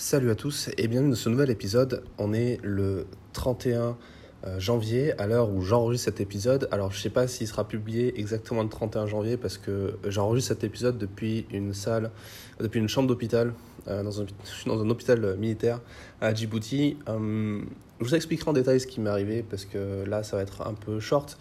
Salut 0.00 0.30
à 0.30 0.36
tous 0.36 0.70
et 0.78 0.86
bienvenue 0.86 1.10
dans 1.10 1.16
ce 1.16 1.28
nouvel 1.28 1.50
épisode. 1.50 2.04
On 2.18 2.32
est 2.32 2.60
le 2.62 3.08
31 3.32 3.98
euh, 4.44 4.60
janvier 4.60 5.12
à 5.20 5.26
l'heure 5.26 5.50
où 5.50 5.60
j'enregistre 5.60 6.04
cet 6.04 6.20
épisode. 6.20 6.68
Alors 6.70 6.92
je 6.92 7.00
sais 7.00 7.10
pas 7.10 7.26
s'il 7.26 7.48
sera 7.48 7.66
publié 7.66 8.16
exactement 8.20 8.62
le 8.62 8.68
31 8.68 9.06
janvier 9.06 9.36
parce 9.36 9.58
que 9.58 9.98
j'enregistre 10.06 10.54
cet 10.54 10.62
épisode 10.62 10.98
depuis 10.98 11.46
une 11.50 11.74
salle, 11.74 12.12
depuis 12.60 12.78
une 12.78 12.88
chambre 12.88 13.08
d'hôpital, 13.08 13.54
euh, 13.88 14.04
dans, 14.04 14.22
un, 14.22 14.26
dans 14.66 14.80
un 14.80 14.88
hôpital 14.88 15.36
militaire 15.36 15.80
à 16.20 16.32
Djibouti. 16.32 16.96
Euh, 17.08 17.60
je 17.98 18.04
vous 18.04 18.14
expliquerai 18.14 18.50
en 18.50 18.52
détail 18.52 18.78
ce 18.78 18.86
qui 18.86 19.00
m'est 19.00 19.10
arrivé 19.10 19.42
parce 19.42 19.64
que 19.64 20.04
là 20.04 20.22
ça 20.22 20.36
va 20.36 20.42
être 20.42 20.64
un 20.64 20.74
peu 20.74 21.00
short. 21.00 21.36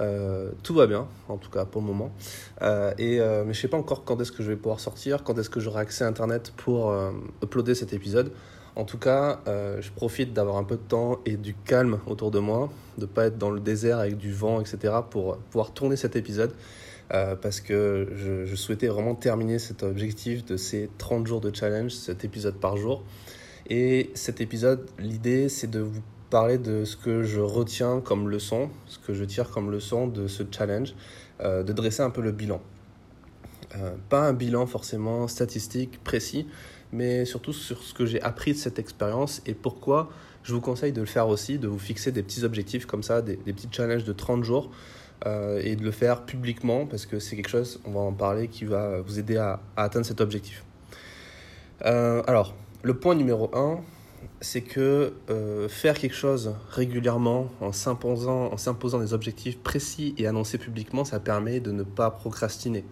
Euh, 0.00 0.50
tout 0.62 0.74
va 0.74 0.86
bien, 0.86 1.06
en 1.28 1.36
tout 1.36 1.50
cas 1.50 1.64
pour 1.64 1.82
le 1.82 1.86
moment. 1.86 2.12
Euh, 2.62 2.92
et, 2.98 3.20
euh, 3.20 3.44
mais 3.46 3.52
je 3.52 3.60
sais 3.60 3.68
pas 3.68 3.76
encore 3.76 4.04
quand 4.04 4.20
est-ce 4.20 4.32
que 4.32 4.42
je 4.42 4.48
vais 4.48 4.56
pouvoir 4.56 4.80
sortir, 4.80 5.22
quand 5.22 5.38
est-ce 5.38 5.50
que 5.50 5.60
j'aurai 5.60 5.80
accès 5.80 6.04
à 6.04 6.08
Internet 6.08 6.52
pour 6.56 6.94
uploader 7.42 7.74
cet 7.74 7.92
épisode. 7.92 8.32
En 8.74 8.84
tout 8.84 8.98
cas, 8.98 9.40
je 9.46 9.90
profite 9.90 10.32
d'avoir 10.32 10.56
un 10.56 10.64
peu 10.64 10.76
de 10.76 10.82
temps 10.82 11.18
et 11.26 11.36
du 11.36 11.54
calme 11.54 11.98
autour 12.06 12.30
de 12.30 12.38
moi, 12.38 12.70
de 12.96 13.04
pas 13.06 13.26
être 13.26 13.36
dans 13.36 13.50
le 13.50 13.60
désert 13.60 13.98
avec 13.98 14.16
du 14.16 14.32
vent, 14.32 14.60
etc., 14.60 14.94
pour 15.10 15.36
pouvoir 15.36 15.72
tourner 15.72 15.96
cet 15.96 16.16
épisode. 16.16 16.52
parce 17.10 17.60
que 17.60 18.08
je, 18.16 18.46
je, 18.46 18.56
souhaitais 18.56 18.88
vraiment 18.88 19.14
terminer 19.14 19.58
cet 19.58 19.82
objectif 19.82 20.46
de 20.46 20.56
ces 20.56 20.88
30 20.96 21.26
jours 21.26 21.42
de 21.42 21.54
challenge, 21.54 21.92
cet 21.92 22.24
épisode 22.24 22.54
par 22.54 22.78
jour. 22.78 23.02
Et 23.68 24.10
cet 24.14 24.40
épisode, 24.40 24.88
l'idée, 24.98 25.50
c'est 25.50 25.70
de 25.70 25.80
vous 25.80 26.00
parler 26.32 26.56
de 26.56 26.86
ce 26.86 26.96
que 26.96 27.22
je 27.22 27.40
retiens 27.40 28.00
comme 28.00 28.30
leçon, 28.30 28.70
ce 28.86 28.98
que 28.98 29.12
je 29.12 29.22
tire 29.22 29.50
comme 29.50 29.70
leçon 29.70 30.06
de 30.06 30.28
ce 30.28 30.42
challenge, 30.50 30.94
euh, 31.42 31.62
de 31.62 31.74
dresser 31.74 32.02
un 32.02 32.08
peu 32.08 32.22
le 32.22 32.32
bilan. 32.32 32.62
Euh, 33.76 33.92
pas 34.08 34.28
un 34.28 34.32
bilan 34.32 34.64
forcément 34.64 35.28
statistique 35.28 36.02
précis, 36.02 36.46
mais 36.90 37.26
surtout 37.26 37.52
sur 37.52 37.82
ce 37.82 37.92
que 37.92 38.06
j'ai 38.06 38.22
appris 38.22 38.54
de 38.54 38.56
cette 38.56 38.78
expérience 38.78 39.42
et 39.44 39.52
pourquoi 39.52 40.08
je 40.42 40.54
vous 40.54 40.62
conseille 40.62 40.92
de 40.92 41.00
le 41.00 41.06
faire 41.06 41.28
aussi, 41.28 41.58
de 41.58 41.68
vous 41.68 41.78
fixer 41.78 42.12
des 42.12 42.22
petits 42.22 42.44
objectifs 42.44 42.86
comme 42.86 43.02
ça, 43.02 43.20
des, 43.20 43.36
petits 43.36 43.68
challenges 43.70 44.04
de 44.04 44.14
30 44.14 44.42
jours 44.42 44.70
euh, 45.26 45.60
et 45.62 45.76
de 45.76 45.84
le 45.84 45.90
faire 45.90 46.24
publiquement 46.24 46.86
parce 46.86 47.04
que 47.04 47.18
c'est 47.18 47.36
quelque 47.36 47.50
chose, 47.50 47.78
on 47.84 47.90
va 47.90 48.00
en 48.00 48.12
parler, 48.14 48.48
qui 48.48 48.64
va 48.64 49.02
vous 49.02 49.18
aider 49.18 49.36
à, 49.36 49.60
à 49.76 49.82
atteindre 49.82 50.06
cet 50.06 50.22
objectif. 50.22 50.64
alors, 51.82 52.54
le 52.82 52.94
point 52.94 53.14
numéro 53.14 53.54
1, 53.54 53.80
c'est 54.40 54.62
que 54.62 55.14
euh, 55.30 55.68
faire 55.68 55.98
quelque 55.98 56.14
chose 56.14 56.54
régulièrement 56.70 57.50
en 57.60 57.72
s'imposant, 57.72 58.52
en 58.52 58.56
s'imposant 58.56 58.98
des 58.98 59.14
objectifs 59.14 59.58
précis 59.58 60.14
et 60.18 60.26
annoncés 60.26 60.58
publiquement, 60.58 61.04
ça 61.04 61.20
permet 61.20 61.60
de 61.60 61.72
ne 61.72 61.82
pas 61.82 62.10
procrastiner. 62.10 62.84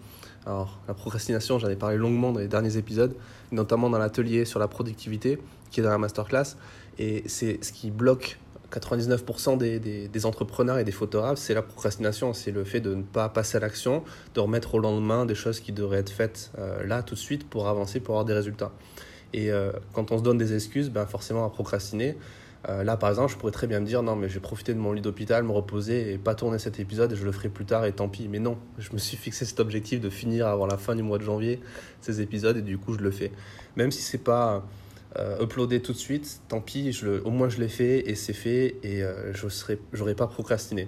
Alors, 0.45 0.79
la 0.87 0.93
procrastination, 0.93 1.59
j'en 1.59 1.69
ai 1.69 1.75
parlé 1.75 1.97
longuement 1.97 2.31
dans 2.31 2.39
les 2.39 2.47
derniers 2.47 2.77
épisodes, 2.77 3.15
notamment 3.51 3.89
dans 3.89 3.99
l'atelier 3.99 4.45
sur 4.45 4.59
la 4.59 4.67
productivité, 4.67 5.39
qui 5.69 5.79
est 5.79 5.83
dans 5.83 5.89
la 5.89 5.99
masterclass. 5.99 6.55
Et 6.97 7.23
c'est 7.27 7.63
ce 7.63 7.71
qui 7.71 7.91
bloque 7.91 8.39
99% 8.71 9.57
des, 9.57 9.79
des, 10.07 10.25
entrepreneurs 10.25 10.79
et 10.79 10.83
des 10.83 10.91
photographes, 10.91 11.37
c'est 11.37 11.53
la 11.53 11.61
procrastination, 11.61 12.33
c'est 12.33 12.51
le 12.51 12.63
fait 12.63 12.79
de 12.79 12.95
ne 12.95 13.03
pas 13.03 13.29
passer 13.29 13.57
à 13.57 13.59
l'action, 13.59 14.03
de 14.33 14.39
remettre 14.39 14.75
au 14.75 14.79
lendemain 14.79 15.25
des 15.25 15.35
choses 15.35 15.59
qui 15.59 15.73
devraient 15.73 15.99
être 15.99 16.09
faites 16.09 16.51
euh, 16.57 16.85
là 16.85 17.03
tout 17.03 17.15
de 17.15 17.19
suite 17.19 17.47
pour 17.47 17.67
avancer, 17.67 17.99
pour 17.99 18.15
avoir 18.15 18.25
des 18.25 18.33
résultats. 18.33 18.71
Et 19.33 19.51
euh, 19.51 19.71
quand 19.93 20.11
on 20.11 20.17
se 20.17 20.23
donne 20.23 20.37
des 20.37 20.53
excuses, 20.53 20.89
ben 20.89 21.05
forcément 21.05 21.45
à 21.45 21.49
procrastiner. 21.49 22.17
Euh, 22.69 22.83
là, 22.83 22.95
par 22.95 23.09
exemple, 23.09 23.31
je 23.31 23.37
pourrais 23.37 23.51
très 23.51 23.65
bien 23.65 23.79
me 23.79 23.85
dire 23.85 24.03
non, 24.03 24.15
mais 24.15 24.29
je 24.29 24.35
vais 24.35 24.39
profiter 24.39 24.73
de 24.73 24.79
mon 24.79 24.93
lit 24.93 25.01
d'hôpital, 25.01 25.43
me 25.43 25.51
reposer 25.51 26.13
et 26.13 26.17
pas 26.17 26.35
tourner 26.35 26.59
cet 26.59 26.79
épisode 26.79 27.11
et 27.11 27.15
je 27.15 27.25
le 27.25 27.31
ferai 27.31 27.49
plus 27.49 27.65
tard 27.65 27.85
et 27.85 27.91
tant 27.91 28.07
pis. 28.07 28.27
Mais 28.27 28.39
non, 28.39 28.57
je 28.77 28.91
me 28.93 28.99
suis 28.99 29.17
fixé 29.17 29.45
cet 29.45 29.59
objectif 29.59 29.99
de 29.99 30.09
finir 30.09 30.47
avant 30.47 30.67
la 30.67 30.77
fin 30.77 30.95
du 30.95 31.01
mois 31.01 31.17
de 31.17 31.23
janvier 31.23 31.59
ces 32.01 32.21
épisodes 32.21 32.57
et 32.57 32.61
du 32.61 32.77
coup, 32.77 32.93
je 32.93 32.99
le 32.99 33.11
fais. 33.11 33.31
Même 33.77 33.91
si 33.91 34.01
c'est 34.01 34.19
pas 34.19 34.63
euh, 35.17 35.43
uploadé 35.43 35.81
tout 35.81 35.93
de 35.93 35.97
suite, 35.97 36.41
tant 36.49 36.61
pis, 36.61 37.01
au 37.25 37.31
moins 37.31 37.49
je 37.49 37.59
l'ai 37.59 37.67
fait 37.67 38.07
et 38.09 38.15
c'est 38.15 38.33
fait 38.33 38.75
et 38.83 39.03
je 39.33 39.47
serai, 39.47 39.79
j'aurais 39.93 40.15
pas 40.15 40.27
procrastiné. 40.27 40.87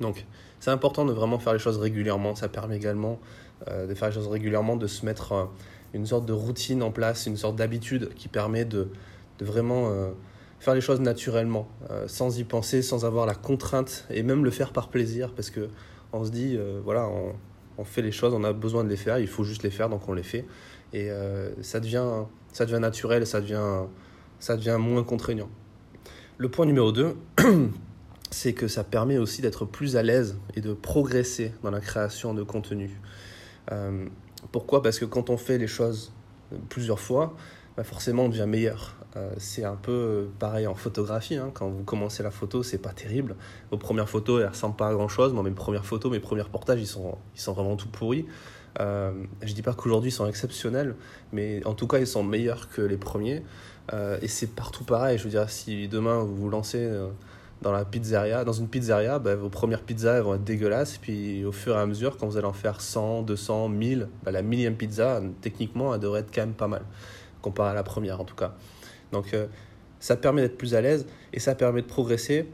Donc, 0.00 0.26
c'est 0.60 0.70
important 0.70 1.04
de 1.06 1.12
vraiment 1.12 1.38
faire 1.38 1.54
les 1.54 1.58
choses 1.58 1.78
régulièrement. 1.78 2.34
Ça 2.34 2.48
permet 2.48 2.76
également 2.76 3.18
de 3.66 3.94
faire 3.94 4.08
les 4.08 4.14
choses 4.14 4.28
régulièrement, 4.28 4.76
de 4.76 4.86
se 4.86 5.06
mettre 5.06 5.48
une 5.94 6.06
sorte 6.06 6.26
de 6.26 6.32
routine 6.32 6.82
en 6.82 6.90
place, 6.90 7.26
une 7.26 7.36
sorte 7.36 7.56
d'habitude 7.56 8.10
qui 8.14 8.28
permet 8.28 8.64
de, 8.64 8.88
de 9.38 9.44
vraiment 9.44 9.90
euh, 9.90 10.10
faire 10.60 10.74
les 10.74 10.80
choses 10.80 11.00
naturellement, 11.00 11.68
euh, 11.90 12.06
sans 12.08 12.38
y 12.38 12.44
penser, 12.44 12.82
sans 12.82 13.04
avoir 13.04 13.26
la 13.26 13.34
contrainte, 13.34 14.06
et 14.10 14.22
même 14.22 14.44
le 14.44 14.50
faire 14.50 14.72
par 14.72 14.88
plaisir, 14.88 15.32
parce 15.34 15.50
que 15.50 15.68
on 16.12 16.24
se 16.24 16.30
dit, 16.30 16.56
euh, 16.56 16.80
voilà, 16.84 17.08
on, 17.08 17.84
fait 17.84 18.02
les 18.02 18.12
choses, 18.12 18.32
on 18.32 18.44
a 18.44 18.52
besoin 18.52 18.84
de 18.84 18.88
les 18.88 18.96
faire, 18.96 19.18
il 19.18 19.26
faut 19.26 19.42
juste 19.42 19.64
les 19.64 19.70
faire, 19.70 19.88
donc 19.88 20.08
on 20.08 20.12
les 20.12 20.22
fait, 20.22 20.44
et 20.92 21.10
ça, 21.62 21.80
devient, 21.80 22.06
ça 22.52 22.64
devient 22.64 22.78
naturel, 22.78 23.26
ça 23.26 23.40
devient, 23.40 23.86
ça 24.38 24.56
devient 24.56 24.76
moins 24.78 25.02
contraignant. 25.02 25.48
Le 26.38 26.48
point 26.48 26.64
numéro 26.64 26.92
2, 26.92 27.16
c'est 28.30 28.52
que 28.52 28.68
ça 28.68 28.84
permet 28.84 29.18
aussi 29.18 29.42
d'être 29.42 29.64
plus 29.64 29.96
à 29.96 30.04
l'aise 30.04 30.36
et 30.54 30.60
de 30.60 30.74
progresser 30.74 31.52
dans 31.64 31.72
la 31.72 31.80
création 31.80 32.34
de 32.34 32.44
contenu. 32.44 33.00
Pourquoi? 34.50 34.82
Parce 34.82 34.98
que 34.98 35.04
quand 35.04 35.30
on 35.30 35.36
fait 35.36 35.58
les 35.58 35.66
choses 35.66 36.12
plusieurs 36.68 37.00
fois, 37.00 37.34
bah 37.76 37.84
forcément 37.84 38.24
on 38.24 38.28
devient 38.28 38.46
meilleur. 38.46 38.96
Euh, 39.16 39.30
c'est 39.36 39.64
un 39.64 39.76
peu 39.76 40.28
pareil 40.38 40.66
en 40.66 40.74
photographie. 40.74 41.36
Hein. 41.36 41.50
Quand 41.54 41.68
vous 41.68 41.84
commencez 41.84 42.22
la 42.22 42.30
photo, 42.30 42.62
c'est 42.62 42.78
pas 42.78 42.92
terrible. 42.92 43.36
Vos 43.70 43.76
premières 43.78 44.08
photos, 44.08 44.40
elles 44.42 44.48
ressemblent 44.48 44.76
pas 44.76 44.88
à 44.88 44.92
grand 44.94 45.08
chose. 45.08 45.32
Moi, 45.32 45.42
mes 45.42 45.50
premières 45.50 45.84
photos, 45.84 46.10
mes 46.10 46.20
premiers 46.20 46.42
reportages, 46.42 46.80
ils 46.80 46.86
sont, 46.86 47.18
ils 47.34 47.40
sont 47.40 47.52
vraiment 47.52 47.76
tout 47.76 47.88
pourris. 47.88 48.26
Euh, 48.80 49.12
je 49.42 49.52
dis 49.52 49.62
pas 49.62 49.74
qu'aujourd'hui 49.74 50.08
ils 50.08 50.14
sont 50.14 50.26
exceptionnels, 50.26 50.94
mais 51.32 51.64
en 51.66 51.74
tout 51.74 51.86
cas 51.86 51.98
ils 51.98 52.06
sont 52.06 52.22
meilleurs 52.22 52.68
que 52.70 52.82
les 52.82 52.96
premiers. 52.96 53.42
Euh, 53.92 54.18
et 54.22 54.28
c'est 54.28 54.54
partout 54.54 54.84
pareil. 54.84 55.18
Je 55.18 55.24
veux 55.24 55.30
dire, 55.30 55.48
si 55.50 55.88
demain 55.88 56.20
vous 56.20 56.34
vous 56.34 56.48
lancez 56.48 56.78
euh, 56.78 57.08
dans 57.62 57.72
la 57.72 57.84
pizzeria, 57.84 58.44
dans 58.44 58.52
une 58.52 58.68
pizzeria, 58.68 59.18
bah, 59.18 59.36
vos 59.36 59.48
premières 59.48 59.82
pizzas 59.82 60.20
vont 60.20 60.34
être 60.34 60.44
dégueulasses. 60.44 60.98
Puis 60.98 61.44
au 61.44 61.52
fur 61.52 61.76
et 61.76 61.78
à 61.78 61.86
mesure, 61.86 62.16
quand 62.16 62.26
vous 62.26 62.36
allez 62.36 62.46
en 62.46 62.52
faire 62.52 62.80
100, 62.80 63.22
200, 63.22 63.68
1000, 63.68 64.08
la 64.26 64.42
millième 64.42 64.76
pizza, 64.76 65.22
techniquement, 65.40 65.94
elle 65.94 66.00
devrait 66.00 66.20
être 66.20 66.34
quand 66.34 66.42
même 66.42 66.54
pas 66.54 66.68
mal, 66.68 66.82
comparé 67.40 67.70
à 67.70 67.74
la 67.74 67.82
première 67.82 68.20
en 68.20 68.24
tout 68.24 68.34
cas. 68.34 68.54
Donc 69.12 69.32
euh, 69.32 69.46
ça 70.00 70.16
permet 70.16 70.42
d'être 70.42 70.58
plus 70.58 70.74
à 70.74 70.80
l'aise 70.80 71.06
et 71.32 71.38
ça 71.38 71.54
permet 71.54 71.82
de 71.82 71.86
progresser. 71.86 72.48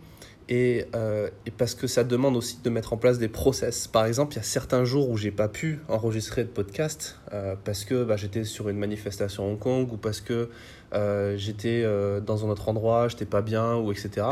Et, 0.49 0.87
euh, 0.95 1.29
et, 1.45 1.51
parce 1.51 1.75
que 1.75 1.87
ça 1.87 2.05
demande 2.05 2.35
aussi 2.35 2.59
de 2.65 2.71
mettre 2.71 2.95
en 2.95 2.97
place 2.97 3.19
des 3.19 3.29
process. 3.29 3.87
Par 3.87 4.07
exemple, 4.07 4.33
il 4.35 4.37
y 4.37 4.41
a 4.41 4.45
certains 4.45 4.85
jours 4.85 5.11
où 5.11 5.17
j'ai 5.19 5.31
pas 5.31 5.49
pu 5.49 5.81
enregistrer 5.89 6.43
de 6.43 6.49
podcast 6.49 7.21
euh, 7.35 7.55
parce 7.65 7.85
que 7.85 8.03
bah, 8.03 8.17
j'étais 8.17 8.45
sur 8.45 8.71
une 8.71 8.79
manifestation 8.79 9.45
à 9.45 9.47
Hong 9.49 9.59
Kong 9.59 9.93
ou 9.93 9.99
parce 9.99 10.23
que 10.23 10.49
euh, 10.95 11.37
j'étais 11.37 11.85
dans 12.23 12.47
un 12.47 12.49
autre 12.49 12.69
endroit, 12.71 13.09
j'étais 13.09 13.27
pas 13.27 13.43
bien 13.43 13.77
ou 13.77 13.93
etc. 13.93 14.27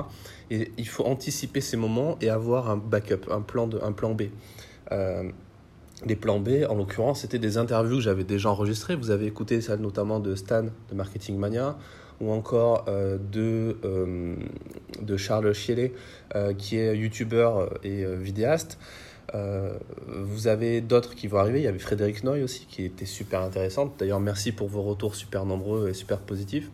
Et 0.50 0.72
il 0.78 0.88
faut 0.88 1.04
anticiper 1.04 1.60
ces 1.60 1.76
moments 1.76 2.16
et 2.22 2.30
avoir 2.30 2.70
un 2.70 2.78
backup, 2.78 3.30
un 3.30 3.42
plan, 3.42 3.66
de, 3.66 3.78
un 3.82 3.92
plan 3.92 4.14
B. 4.14 4.22
Les 6.04 6.14
plans 6.14 6.40
B, 6.40 6.64
en 6.68 6.74
l'occurrence, 6.74 7.22
c'était 7.22 7.38
des 7.38 7.56
interviews 7.56 7.96
que 7.96 8.02
j'avais 8.02 8.24
déjà 8.24 8.50
enregistrées. 8.50 8.96
Vous 8.96 9.10
avez 9.10 9.26
écouté 9.26 9.62
celle 9.62 9.80
notamment 9.80 10.20
de 10.20 10.34
Stan 10.34 10.64
de 10.64 10.94
Marketing 10.94 11.38
Mania 11.38 11.78
ou 12.20 12.32
encore 12.32 12.84
euh, 12.88 13.18
de, 13.18 13.76
euh, 13.84 14.36
de 15.00 15.16
Charles 15.16 15.52
Chiellet, 15.52 15.92
euh, 16.34 16.54
qui 16.54 16.76
est 16.76 16.96
youtubeur 16.96 17.70
et 17.84 18.04
vidéaste. 18.16 18.78
vous 20.08 20.46
avez 20.46 20.80
d'autres 20.80 21.14
qui 21.14 21.26
vont 21.28 21.38
arriver. 21.38 21.60
Il 21.60 21.64
y 21.64 21.68
avait 21.68 21.78
Frédéric 21.78 22.24
Noy 22.24 22.42
aussi, 22.42 22.66
qui 22.66 22.84
était 22.84 23.06
super 23.06 23.42
intéressante. 23.42 23.94
D'ailleurs, 23.98 24.20
merci 24.20 24.52
pour 24.52 24.68
vos 24.68 24.82
retours 24.82 25.14
super 25.14 25.44
nombreux 25.44 25.88
et 25.88 25.94
super 25.94 26.18
positifs. 26.18 26.70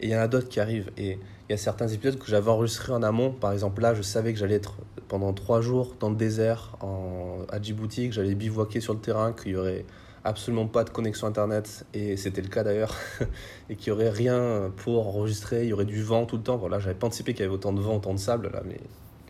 Et 0.00 0.06
il 0.06 0.10
y 0.10 0.16
en 0.16 0.20
a 0.20 0.28
d'autres 0.28 0.48
qui 0.48 0.60
arrivent. 0.60 0.90
Et 0.98 1.18
il 1.48 1.52
y 1.52 1.54
a 1.54 1.56
certains 1.56 1.88
épisodes 1.88 2.18
que 2.18 2.26
j'avais 2.26 2.50
enregistrés 2.50 2.92
en 2.92 3.02
amont. 3.02 3.30
Par 3.32 3.52
exemple, 3.52 3.80
là, 3.80 3.94
je 3.94 4.02
savais 4.02 4.32
que 4.32 4.38
j'allais 4.38 4.56
être 4.56 4.76
pendant 5.08 5.32
trois 5.32 5.60
jours 5.60 5.96
dans 5.98 6.10
le 6.10 6.16
désert 6.16 6.76
en, 6.80 7.38
à 7.50 7.60
Djibouti, 7.60 8.08
que 8.08 8.14
j'allais 8.14 8.34
bivouaquer 8.34 8.80
sur 8.80 8.92
le 8.92 9.00
terrain, 9.00 9.32
qu'il 9.32 9.52
y 9.52 9.56
aurait 9.56 9.84
absolument 10.26 10.66
pas 10.66 10.82
de 10.82 10.90
connexion 10.90 11.28
internet 11.28 11.86
et 11.94 12.16
c'était 12.16 12.42
le 12.42 12.48
cas 12.48 12.64
d'ailleurs 12.64 12.94
et 13.70 13.76
qu'il 13.76 13.88
y 13.88 13.90
aurait 13.92 14.10
rien 14.10 14.72
pour 14.76 15.06
enregistrer, 15.06 15.62
il 15.62 15.68
y 15.68 15.72
aurait 15.72 15.84
du 15.84 16.02
vent 16.02 16.26
tout 16.26 16.36
le 16.36 16.42
temps. 16.42 16.56
Voilà, 16.56 16.80
j'avais 16.80 16.96
pas 16.96 17.06
anticipé 17.06 17.32
qu'il 17.32 17.42
y 17.42 17.44
avait 17.44 17.54
autant 17.54 17.72
de 17.72 17.80
vent, 17.80 17.96
autant 17.96 18.12
de 18.12 18.18
sable 18.18 18.50
là, 18.52 18.62
mais 18.66 18.80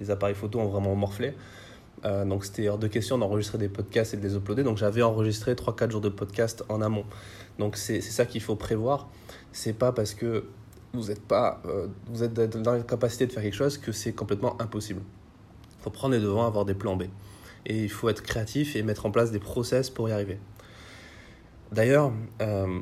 les 0.00 0.10
appareils 0.10 0.34
photo 0.34 0.58
ont 0.58 0.68
vraiment 0.68 0.94
morflé. 0.94 1.34
Euh, 2.04 2.24
donc 2.24 2.44
c'était 2.44 2.68
hors 2.68 2.78
de 2.78 2.88
question 2.88 3.18
d'enregistrer 3.18 3.58
des 3.58 3.68
podcasts 3.68 4.14
et 4.14 4.16
de 4.16 4.22
les 4.22 4.36
uploader. 4.36 4.62
Donc 4.62 4.78
j'avais 4.78 5.02
enregistré 5.02 5.54
3-4 5.54 5.90
jours 5.90 6.00
de 6.00 6.08
podcast 6.08 6.64
en 6.68 6.80
amont. 6.80 7.04
Donc 7.58 7.76
c'est 7.76 8.00
ça 8.00 8.24
qu'il 8.24 8.40
faut 8.40 8.56
prévoir. 8.56 9.08
C'est 9.52 9.74
pas 9.74 9.92
parce 9.92 10.14
que 10.14 10.44
vous 10.94 11.10
êtes 11.10 11.22
pas 11.22 11.60
euh, 11.66 11.88
vous 12.06 12.22
êtes 12.22 12.32
dans 12.32 12.72
la 12.72 12.80
capacité 12.80 13.26
de 13.26 13.32
faire 13.32 13.42
quelque 13.42 13.54
chose 13.54 13.76
que 13.76 13.92
c'est 13.92 14.12
complètement 14.12 14.60
impossible. 14.62 15.02
Il 15.78 15.82
faut 15.82 15.90
prendre 15.90 16.14
les 16.14 16.20
devants, 16.20 16.46
avoir 16.46 16.64
des 16.64 16.74
plans 16.74 16.96
B. 16.96 17.04
Et 17.66 17.84
il 17.84 17.90
faut 17.90 18.08
être 18.08 18.22
créatif 18.22 18.76
et 18.76 18.82
mettre 18.82 19.04
en 19.06 19.10
place 19.10 19.30
des 19.30 19.40
process 19.40 19.90
pour 19.90 20.08
y 20.08 20.12
arriver. 20.12 20.38
D'ailleurs, 21.72 22.12
euh, 22.40 22.80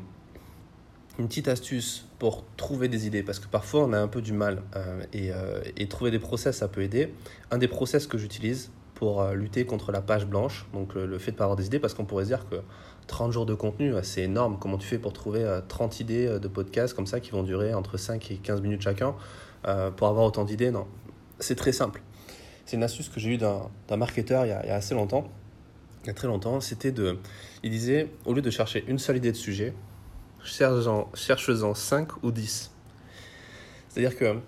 une 1.18 1.28
petite 1.28 1.48
astuce 1.48 2.06
pour 2.18 2.44
trouver 2.56 2.88
des 2.88 3.06
idées, 3.06 3.22
parce 3.22 3.38
que 3.38 3.46
parfois 3.46 3.84
on 3.84 3.92
a 3.92 3.98
un 3.98 4.08
peu 4.08 4.20
du 4.20 4.32
mal, 4.32 4.62
euh, 4.76 5.02
et, 5.12 5.32
euh, 5.32 5.62
et, 5.76 5.88
trouver 5.88 6.10
des 6.10 6.18
process, 6.18 6.58
ça 6.58 6.68
peut 6.68 6.82
aider. 6.82 7.14
Un 7.50 7.58
des 7.58 7.68
process 7.68 8.06
que 8.06 8.18
j'utilise 8.18 8.70
pour 8.94 9.24
lutter 9.30 9.66
contre 9.66 9.90
la 9.90 10.00
page 10.00 10.24
blanche, 10.24 10.66
donc 10.72 10.94
le, 10.94 11.18
fait 11.18 11.32
de 11.32 11.36
pas 11.36 11.44
avoir 11.44 11.56
des 11.56 11.66
idées, 11.66 11.80
parce 11.80 11.94
qu'on 11.94 12.04
pourrait 12.04 12.26
dire 12.26 12.48
que 12.48 12.56
30 13.08 13.32
jours 13.32 13.44
de 13.44 13.54
contenu, 13.54 13.92
c'est 14.02 14.22
énorme. 14.22 14.56
Comment 14.60 14.78
tu 14.78 14.86
fais 14.86 14.98
pour 14.98 15.12
trouver 15.12 15.60
30 15.66 15.98
idées 15.98 16.38
de 16.38 16.48
podcasts 16.48 16.94
comme 16.94 17.06
ça 17.06 17.18
qui 17.18 17.32
vont 17.32 17.42
durer 17.42 17.74
entre 17.74 17.96
5 17.96 18.30
et 18.30 18.36
15 18.36 18.60
minutes 18.60 18.82
chacun 18.82 19.16
pour 19.96 20.06
avoir 20.06 20.24
autant 20.24 20.44
d'idées? 20.44 20.70
Non, 20.70 20.86
c'est 21.40 21.56
très 21.56 21.72
simple. 21.72 22.02
C'est 22.66 22.76
une 22.76 22.82
astuce 22.82 23.08
que 23.08 23.20
j'ai 23.20 23.30
eue 23.30 23.38
d'un 23.38 23.96
marketeur 23.96 24.46
il 24.46 24.48
y, 24.48 24.52
a, 24.52 24.74
assez 24.74 24.94
longtemps, 24.94 25.28
il 26.04 26.08
y 26.08 26.10
a 26.10 26.14
très 26.14 26.28
longtemps. 26.28 26.60
C'était 26.60 26.92
de. 26.92 27.18
Il 27.62 27.70
disait, 27.70 28.10
au 28.24 28.34
lieu 28.34 28.42
de 28.42 28.50
chercher 28.50 28.84
une 28.88 28.98
seule 28.98 29.16
idée 29.16 29.32
de 29.32 29.36
sujet, 29.36 29.74
cherche-en 30.44 31.74
5 31.74 32.22
ou 32.22 32.30
10. 32.30 32.70
C'est-à-dire 33.88 34.16
que 34.16 34.38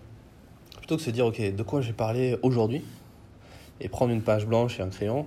plutôt 0.78 0.96
que 0.96 1.00
de 1.00 1.06
se 1.06 1.10
dire, 1.10 1.26
ok, 1.26 1.54
de 1.54 1.62
quoi 1.62 1.80
j'ai 1.80 1.92
parlé 1.92 2.38
aujourd'hui, 2.42 2.84
et 3.80 3.88
prendre 3.88 4.12
une 4.12 4.22
page 4.22 4.46
blanche 4.46 4.78
et 4.78 4.82
un 4.82 4.88
crayon 4.88 5.26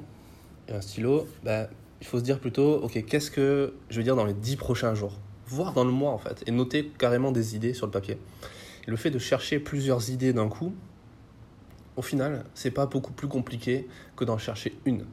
et 0.67 0.73
un 0.73 0.81
stylo, 0.81 1.27
ben, 1.43 1.67
il 2.01 2.07
faut 2.07 2.19
se 2.19 2.23
dire 2.23 2.39
plutôt, 2.39 2.75
ok, 2.75 3.03
qu'est-ce 3.05 3.31
que 3.31 3.73
je 3.89 3.97
vais 3.97 4.03
dire 4.03 4.15
dans 4.15 4.25
les 4.25 4.33
10 4.33 4.55
prochains 4.55 4.93
jours? 4.93 5.17
Voire 5.47 5.73
dans 5.73 5.83
le 5.83 5.91
mois 5.91 6.11
en 6.11 6.17
fait, 6.17 6.43
et 6.47 6.51
noter 6.51 6.91
carrément 6.97 7.31
des 7.31 7.55
idées 7.55 7.73
sur 7.73 7.87
le 7.87 7.91
papier. 7.91 8.17
le 8.87 8.95
fait 8.95 9.11
de 9.11 9.19
chercher 9.19 9.59
plusieurs 9.59 10.09
idées 10.09 10.33
d'un 10.33 10.47
coup, 10.47 10.73
au 11.95 12.01
final, 12.01 12.45
c'est 12.53 12.71
pas 12.71 12.85
beaucoup 12.85 13.11
plus 13.11 13.27
compliqué 13.27 13.87
que 14.15 14.23
d'en 14.23 14.37
chercher 14.37 14.77
une. 14.85 15.05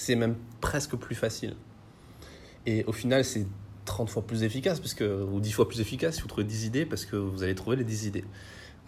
C'est 0.00 0.16
même 0.16 0.36
presque 0.62 0.96
plus 0.96 1.14
facile. 1.14 1.56
Et 2.64 2.84
au 2.86 2.92
final, 2.92 3.22
c'est 3.22 3.46
30 3.84 4.08
fois 4.08 4.26
plus 4.26 4.44
efficace, 4.44 4.80
parce 4.80 4.94
que, 4.94 5.22
ou 5.24 5.40
10 5.40 5.52
fois 5.52 5.68
plus 5.68 5.82
efficace 5.82 6.14
si 6.14 6.22
vous 6.22 6.28
trouvez 6.28 6.44
10 6.44 6.64
idées, 6.64 6.86
parce 6.86 7.04
que 7.04 7.16
vous 7.16 7.42
allez 7.42 7.54
trouver 7.54 7.76
les 7.76 7.84
10 7.84 8.06
idées. 8.06 8.24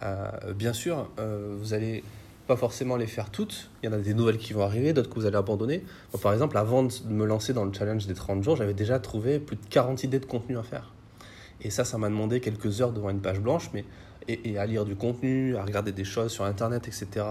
Euh, 0.01 0.53
bien 0.55 0.73
sûr, 0.73 1.11
euh, 1.19 1.55
vous 1.59 1.75
allez 1.75 2.03
pas 2.47 2.55
forcément 2.55 2.95
les 2.95 3.05
faire 3.05 3.29
toutes. 3.29 3.69
Il 3.83 3.85
y 3.85 3.89
en 3.89 3.93
a 3.93 3.99
des 3.99 4.15
nouvelles 4.15 4.39
qui 4.39 4.53
vont 4.53 4.63
arriver, 4.63 4.91
d'autres 4.91 5.11
que 5.11 5.13
vous 5.13 5.27
allez 5.27 5.37
abandonner. 5.37 5.83
par 6.19 6.33
exemple, 6.33 6.57
avant 6.57 6.81
de 6.81 6.91
me 7.07 7.27
lancer 7.27 7.53
dans 7.53 7.63
le 7.63 7.71
challenge 7.71 8.07
des 8.07 8.15
30 8.15 8.41
jours, 8.41 8.55
j'avais 8.55 8.73
déjà 8.73 8.97
trouvé 8.97 9.37
plus 9.37 9.55
de 9.55 9.65
40 9.69 10.03
idées 10.03 10.19
de 10.19 10.25
contenu 10.25 10.57
à 10.57 10.63
faire. 10.63 10.93
Et 11.61 11.69
ça, 11.69 11.85
ça 11.85 11.99
m'a 11.99 12.09
demandé 12.09 12.39
quelques 12.39 12.81
heures 12.81 12.91
devant 12.91 13.11
une 13.11 13.21
page 13.21 13.39
blanche, 13.39 13.69
mais 13.71 13.85
et, 14.27 14.57
à 14.57 14.65
lire 14.65 14.83
du 14.83 14.95
contenu, 14.95 15.57
à 15.57 15.63
regarder 15.63 15.91
des 15.91 16.05
choses 16.05 16.31
sur 16.31 16.43
Internet, 16.43 16.87
etc., 16.87 17.23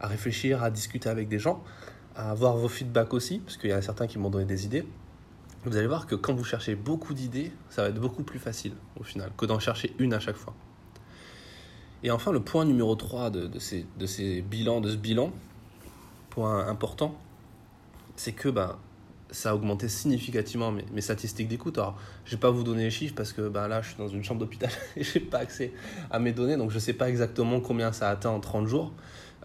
à 0.00 0.06
réfléchir, 0.06 0.62
à 0.62 0.70
discuter 0.70 1.10
avec 1.10 1.28
des 1.28 1.38
gens, 1.38 1.62
à 2.16 2.30
avoir 2.30 2.56
vos 2.56 2.68
feedbacks 2.68 3.14
aussi, 3.14 3.38
parce 3.38 3.56
qu'il 3.56 3.70
y 3.70 3.74
en 3.74 3.78
a 3.78 3.82
certains 3.82 4.06
qui 4.06 4.18
m'ont 4.18 4.30
donné 4.30 4.44
des 4.44 4.64
idées. 4.64 4.86
Vous 5.64 5.76
allez 5.76 5.86
voir 5.86 6.06
que 6.06 6.14
quand 6.14 6.34
vous 6.34 6.44
cherchez 6.44 6.74
beaucoup 6.74 7.12
d'idées, 7.12 7.52
ça 7.68 7.82
va 7.82 7.88
être 7.88 8.00
beaucoup 8.00 8.22
plus 8.22 8.38
facile 8.38 8.72
au 8.98 9.02
final 9.02 9.30
que 9.36 9.44
d'en 9.44 9.58
chercher 9.58 9.94
une 9.98 10.14
à 10.14 10.20
chaque 10.20 10.36
fois. 10.36 10.54
Et 12.02 12.10
enfin, 12.10 12.32
le 12.32 12.40
point 12.40 12.64
numéro 12.64 12.94
3 12.94 13.30
de, 13.30 13.58
ces, 13.58 13.84
de 13.98 14.06
ces 14.06 14.40
bilans, 14.40 14.80
de 14.80 14.90
ce 14.90 14.96
bilan, 14.96 15.32
point 16.30 16.66
important, 16.66 17.14
c'est 18.16 18.32
que 18.32 18.48
ben, 18.48 18.78
ça 19.30 19.50
a 19.50 19.54
augmenté 19.54 19.88
significativement 19.88 20.72
mes, 20.72 20.84
mes 20.92 21.02
statistiques 21.02 21.48
d'écoute. 21.48 21.76
Alors, 21.76 21.98
je 22.24 22.30
ne 22.30 22.36
vais 22.36 22.40
pas 22.40 22.50
vous 22.50 22.62
donner 22.62 22.84
les 22.84 22.90
chiffres 22.90 23.14
parce 23.14 23.34
que 23.34 23.48
ben, 23.48 23.68
là, 23.68 23.82
je 23.82 23.88
suis 23.88 23.98
dans 23.98 24.08
une 24.08 24.24
chambre 24.24 24.40
d'hôpital 24.40 24.70
et 24.96 25.04
je 25.04 25.18
n'ai 25.18 25.24
pas 25.26 25.38
accès 25.38 25.74
à 26.10 26.18
mes 26.18 26.32
données, 26.32 26.56
donc 26.56 26.70
je 26.70 26.76
ne 26.76 26.80
sais 26.80 26.94
pas 26.94 27.10
exactement 27.10 27.60
combien 27.60 27.92
ça 27.92 28.08
a 28.08 28.12
atteint 28.12 28.30
en 28.30 28.40
30 28.40 28.66
jours. 28.66 28.92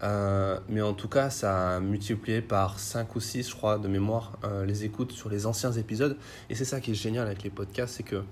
Euh, 0.02 0.58
mais 0.68 0.82
en 0.82 0.92
tout 0.92 1.08
cas, 1.08 1.30
ça 1.30 1.76
a 1.76 1.80
multiplié 1.80 2.42
par 2.42 2.78
5 2.78 3.16
ou 3.16 3.20
6, 3.20 3.50
je 3.50 3.54
crois, 3.54 3.78
de 3.78 3.88
mémoire, 3.88 4.38
euh, 4.44 4.64
les 4.64 4.84
écoutes 4.84 5.12
sur 5.12 5.30
les 5.30 5.46
anciens 5.46 5.72
épisodes. 5.72 6.16
Et 6.50 6.54
c'est 6.54 6.64
ça 6.64 6.80
qui 6.80 6.90
est 6.90 6.94
génial 6.94 7.26
avec 7.26 7.42
les 7.42 7.50
podcasts, 7.50 7.96
c'est 7.96 8.02
que 8.02 8.22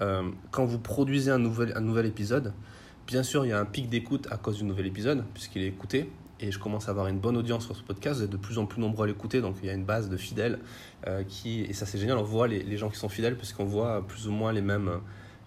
euh, 0.00 0.30
quand 0.50 0.64
vous 0.64 0.78
produisez 0.78 1.30
un 1.30 1.38
nouvel, 1.38 1.72
un 1.76 1.80
nouvel 1.80 2.06
épisode, 2.06 2.52
bien 3.06 3.22
sûr, 3.22 3.44
il 3.44 3.48
y 3.48 3.52
a 3.52 3.60
un 3.60 3.64
pic 3.64 3.88
d'écoute 3.88 4.28
à 4.30 4.36
cause 4.36 4.58
du 4.58 4.64
nouvel 4.64 4.86
épisode, 4.86 5.24
puisqu'il 5.34 5.62
est 5.62 5.68
écouté 5.68 6.10
et 6.40 6.50
je 6.50 6.58
commence 6.58 6.88
à 6.88 6.90
avoir 6.90 7.06
une 7.06 7.20
bonne 7.20 7.36
audience 7.36 7.64
sur 7.64 7.76
ce 7.76 7.82
podcast. 7.82 8.18
Vous 8.18 8.24
êtes 8.24 8.30
de 8.30 8.36
plus 8.36 8.58
en 8.58 8.66
plus 8.66 8.80
nombreux 8.80 9.04
à 9.04 9.06
l'écouter, 9.06 9.40
donc 9.40 9.56
il 9.62 9.66
y 9.66 9.70
a 9.70 9.74
une 9.74 9.84
base 9.84 10.08
de 10.08 10.16
fidèles 10.16 10.58
qui, 11.28 11.60
et 11.60 11.72
ça 11.72 11.86
c'est 11.86 11.98
génial, 11.98 12.18
on 12.18 12.24
voit 12.24 12.48
les, 12.48 12.76
gens 12.76 12.90
qui 12.90 12.98
sont 12.98 13.08
fidèles 13.08 13.36
puisqu'on 13.36 13.64
voit 13.64 14.04
plus 14.04 14.26
ou 14.26 14.32
moins 14.32 14.52
les 14.52 14.60
mêmes, 14.60 14.90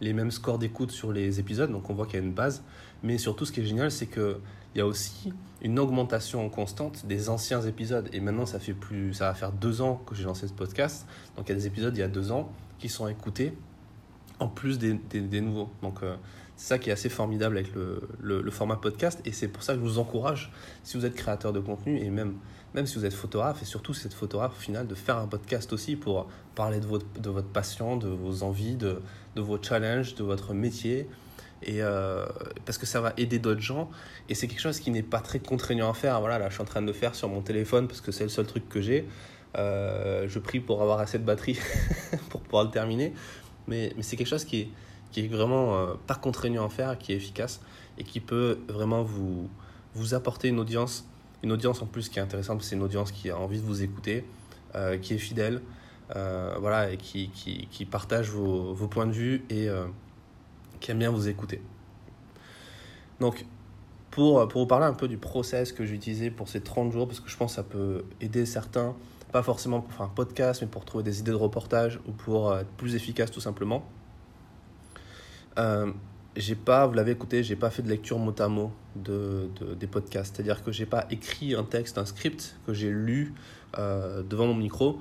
les 0.01 0.13
mêmes 0.13 0.31
scores 0.31 0.59
d'écoute 0.59 0.91
sur 0.91 1.11
les 1.11 1.39
épisodes, 1.39 1.71
donc 1.71 1.89
on 1.89 1.93
voit 1.93 2.05
qu'il 2.05 2.19
y 2.19 2.21
a 2.21 2.25
une 2.25 2.33
base. 2.33 2.63
Mais 3.03 3.17
surtout, 3.17 3.45
ce 3.45 3.51
qui 3.51 3.61
est 3.61 3.65
génial, 3.65 3.91
c'est 3.91 4.07
qu'il 4.07 4.37
y 4.75 4.81
a 4.81 4.85
aussi 4.85 5.33
une 5.61 5.79
augmentation 5.79 6.49
constante 6.49 7.05
des 7.05 7.29
anciens 7.29 7.61
épisodes. 7.61 8.09
Et 8.13 8.19
maintenant, 8.19 8.45
ça, 8.45 8.59
fait 8.59 8.73
plus, 8.73 9.13
ça 9.13 9.27
va 9.27 9.33
faire 9.33 9.51
deux 9.51 9.81
ans 9.81 10.01
que 10.05 10.15
j'ai 10.15 10.23
lancé 10.23 10.47
ce 10.47 10.53
podcast. 10.53 11.05
Donc 11.35 11.47
il 11.47 11.49
y 11.49 11.51
a 11.53 11.55
des 11.55 11.67
épisodes 11.67 11.95
il 11.95 11.99
y 11.99 12.03
a 12.03 12.07
deux 12.07 12.31
ans 12.31 12.49
qui 12.79 12.89
sont 12.89 13.07
écoutés 13.07 13.53
en 14.39 14.47
plus 14.47 14.79
des, 14.79 14.93
des, 14.93 15.41
nouveaux. 15.41 15.69
Donc 15.81 16.03
euh, 16.03 16.15
c'est 16.57 16.67
ça 16.67 16.79
qui 16.79 16.89
est 16.89 16.93
assez 16.93 17.09
formidable 17.09 17.57
avec 17.57 17.73
le, 17.75 18.01
le, 18.21 18.51
format 18.51 18.77
podcast 18.77 19.19
et 19.25 19.33
c'est 19.33 19.49
pour 19.49 19.61
ça 19.63 19.73
que 19.73 19.79
je 19.79 19.85
vous 19.85 19.99
encourage, 19.99 20.51
si 20.83 20.97
vous 20.97 21.05
êtes 21.05 21.15
créateur 21.15 21.51
de 21.51 21.59
contenu 21.59 21.99
et 21.99 22.09
même, 22.09 22.35
même 22.73 22.85
si 22.85 22.97
vous 22.97 23.05
êtes 23.05 23.13
photographe, 23.13 23.61
et 23.61 23.65
surtout 23.65 23.93
si 23.93 24.01
vous 24.01 24.07
êtes 24.07 24.13
photographe 24.13 24.53
au 24.57 24.61
final, 24.61 24.87
de 24.87 24.95
faire 24.95 25.17
un 25.17 25.27
podcast 25.27 25.73
aussi 25.73 25.95
pour 25.95 26.27
parler 26.55 26.79
de 26.79 26.85
votre, 26.85 27.05
de 27.19 27.29
votre 27.29 27.49
passion, 27.49 27.97
de 27.97 28.07
vos 28.07 28.43
envies, 28.43 28.75
de, 28.75 29.01
de 29.35 29.41
vos 29.41 29.61
challenges, 29.61 30.15
de 30.15 30.23
votre 30.23 30.53
métier. 30.53 31.09
Et 31.63 31.81
euh, 31.81 32.25
parce 32.65 32.77
que 32.77 32.85
ça 32.85 33.01
va 33.01 33.13
aider 33.17 33.39
d'autres 33.39 33.61
gens 33.61 33.89
et 34.29 34.35
c'est 34.35 34.47
quelque 34.47 34.61
chose 34.61 34.79
qui 34.79 34.91
n'est 34.91 35.03
pas 35.03 35.19
très 35.19 35.39
contraignant 35.39 35.89
à 35.89 35.93
faire. 35.93 36.19
Voilà, 36.19 36.37
là 36.37 36.49
je 36.49 36.53
suis 36.53 36.61
en 36.61 36.65
train 36.65 36.81
de 36.81 36.87
le 36.87 36.93
faire 36.93 37.15
sur 37.15 37.27
mon 37.27 37.41
téléphone 37.41 37.87
parce 37.87 38.01
que 38.01 38.11
c'est 38.11 38.23
le 38.23 38.29
seul 38.29 38.45
truc 38.45 38.69
que 38.69 38.81
j'ai. 38.81 39.07
Euh, 39.57 40.25
je 40.27 40.39
prie 40.39 40.59
pour 40.59 40.81
avoir 40.81 40.99
assez 40.99 41.17
de 41.17 41.23
batterie 41.23 41.57
pour 42.29 42.41
pouvoir 42.41 42.65
le 42.65 42.71
terminer. 42.71 43.13
Mais, 43.67 43.93
mais 43.95 44.03
c'est 44.03 44.15
quelque 44.15 44.27
chose 44.27 44.45
qui 44.45 44.61
est, 44.61 44.69
qui 45.11 45.25
est 45.25 45.27
vraiment 45.27 45.75
euh, 45.75 45.93
pas 46.07 46.15
contraignant 46.15 46.65
à 46.65 46.69
faire, 46.69 46.97
qui 46.97 47.13
est 47.13 47.15
efficace 47.15 47.61
et 47.97 48.03
qui 48.03 48.19
peut 48.19 48.59
vraiment 48.67 49.03
vous, 49.03 49.49
vous 49.93 50.13
apporter 50.13 50.49
une 50.49 50.59
audience, 50.59 51.07
une 51.43 51.51
audience 51.51 51.81
en 51.81 51.85
plus 51.85 52.09
qui 52.09 52.19
est 52.19 52.21
intéressante, 52.21 52.63
c'est 52.63 52.75
une 52.75 52.83
audience 52.83 53.11
qui 53.11 53.29
a 53.29 53.37
envie 53.37 53.59
de 53.59 53.65
vous 53.65 53.83
écouter, 53.83 54.25
euh, 54.75 54.97
qui 54.97 55.13
est 55.13 55.17
fidèle, 55.17 55.61
euh, 56.15 56.55
voilà, 56.59 56.91
et 56.91 56.97
qui, 56.97 57.29
qui, 57.29 57.67
qui 57.71 57.85
partage 57.85 58.29
vos, 58.29 58.73
vos, 58.73 58.87
points 58.87 59.07
de 59.07 59.13
vue 59.13 59.45
et 59.49 59.69
qui 60.79 60.91
aime 60.91 60.99
bien 60.99 61.11
vous 61.11 61.29
écouter. 61.29 61.61
Donc, 63.19 63.45
pour, 64.11 64.47
pour 64.47 64.61
vous 64.61 64.67
parler 64.67 64.85
un 64.85 64.93
peu 64.93 65.07
du 65.07 65.17
process 65.17 65.71
que 65.71 65.85
j'ai 65.85 65.95
utilisé 65.95 66.29
pour 66.29 66.49
ces 66.49 66.61
30 66.61 66.91
jours, 66.91 67.07
parce 67.07 67.19
que 67.21 67.29
je 67.29 67.37
pense 67.37 67.51
que 67.51 67.55
ça 67.55 67.63
peut 67.63 68.03
aider 68.19 68.45
certains, 68.45 68.95
pas 69.31 69.43
forcément 69.43 69.81
pour 69.81 69.93
faire 69.93 70.05
un 70.05 70.09
podcast, 70.09 70.61
mais 70.61 70.67
pour 70.67 70.85
trouver 70.85 71.03
des 71.03 71.19
idées 71.19 71.31
de 71.31 71.35
reportage 71.35 71.99
ou 72.07 72.11
pour 72.11 72.55
être 72.55 72.69
plus 72.71 72.95
efficace 72.95 73.31
tout 73.31 73.41
simplement. 73.41 73.85
Euh, 75.57 75.91
j'ai 76.35 76.55
pas, 76.55 76.85
vous 76.85 76.93
l'avez 76.93 77.11
écouté, 77.11 77.43
j'ai 77.43 77.55
pas 77.55 77.69
fait 77.69 77.81
de 77.81 77.89
lecture 77.89 78.19
mot 78.19 78.33
à 78.39 78.47
mot 78.47 78.71
de, 78.95 79.49
des 79.79 79.87
podcasts. 79.87 80.35
C'est-à-dire 80.35 80.63
que 80.63 80.71
j'ai 80.71 80.85
pas 80.85 81.05
écrit 81.09 81.55
un 81.55 81.63
texte, 81.63 81.97
un 81.97 82.05
script 82.05 82.57
que 82.67 82.73
j'ai 82.73 82.89
lu 82.89 83.33
euh, 83.77 84.21
devant 84.21 84.47
mon 84.47 84.55
micro. 84.55 84.99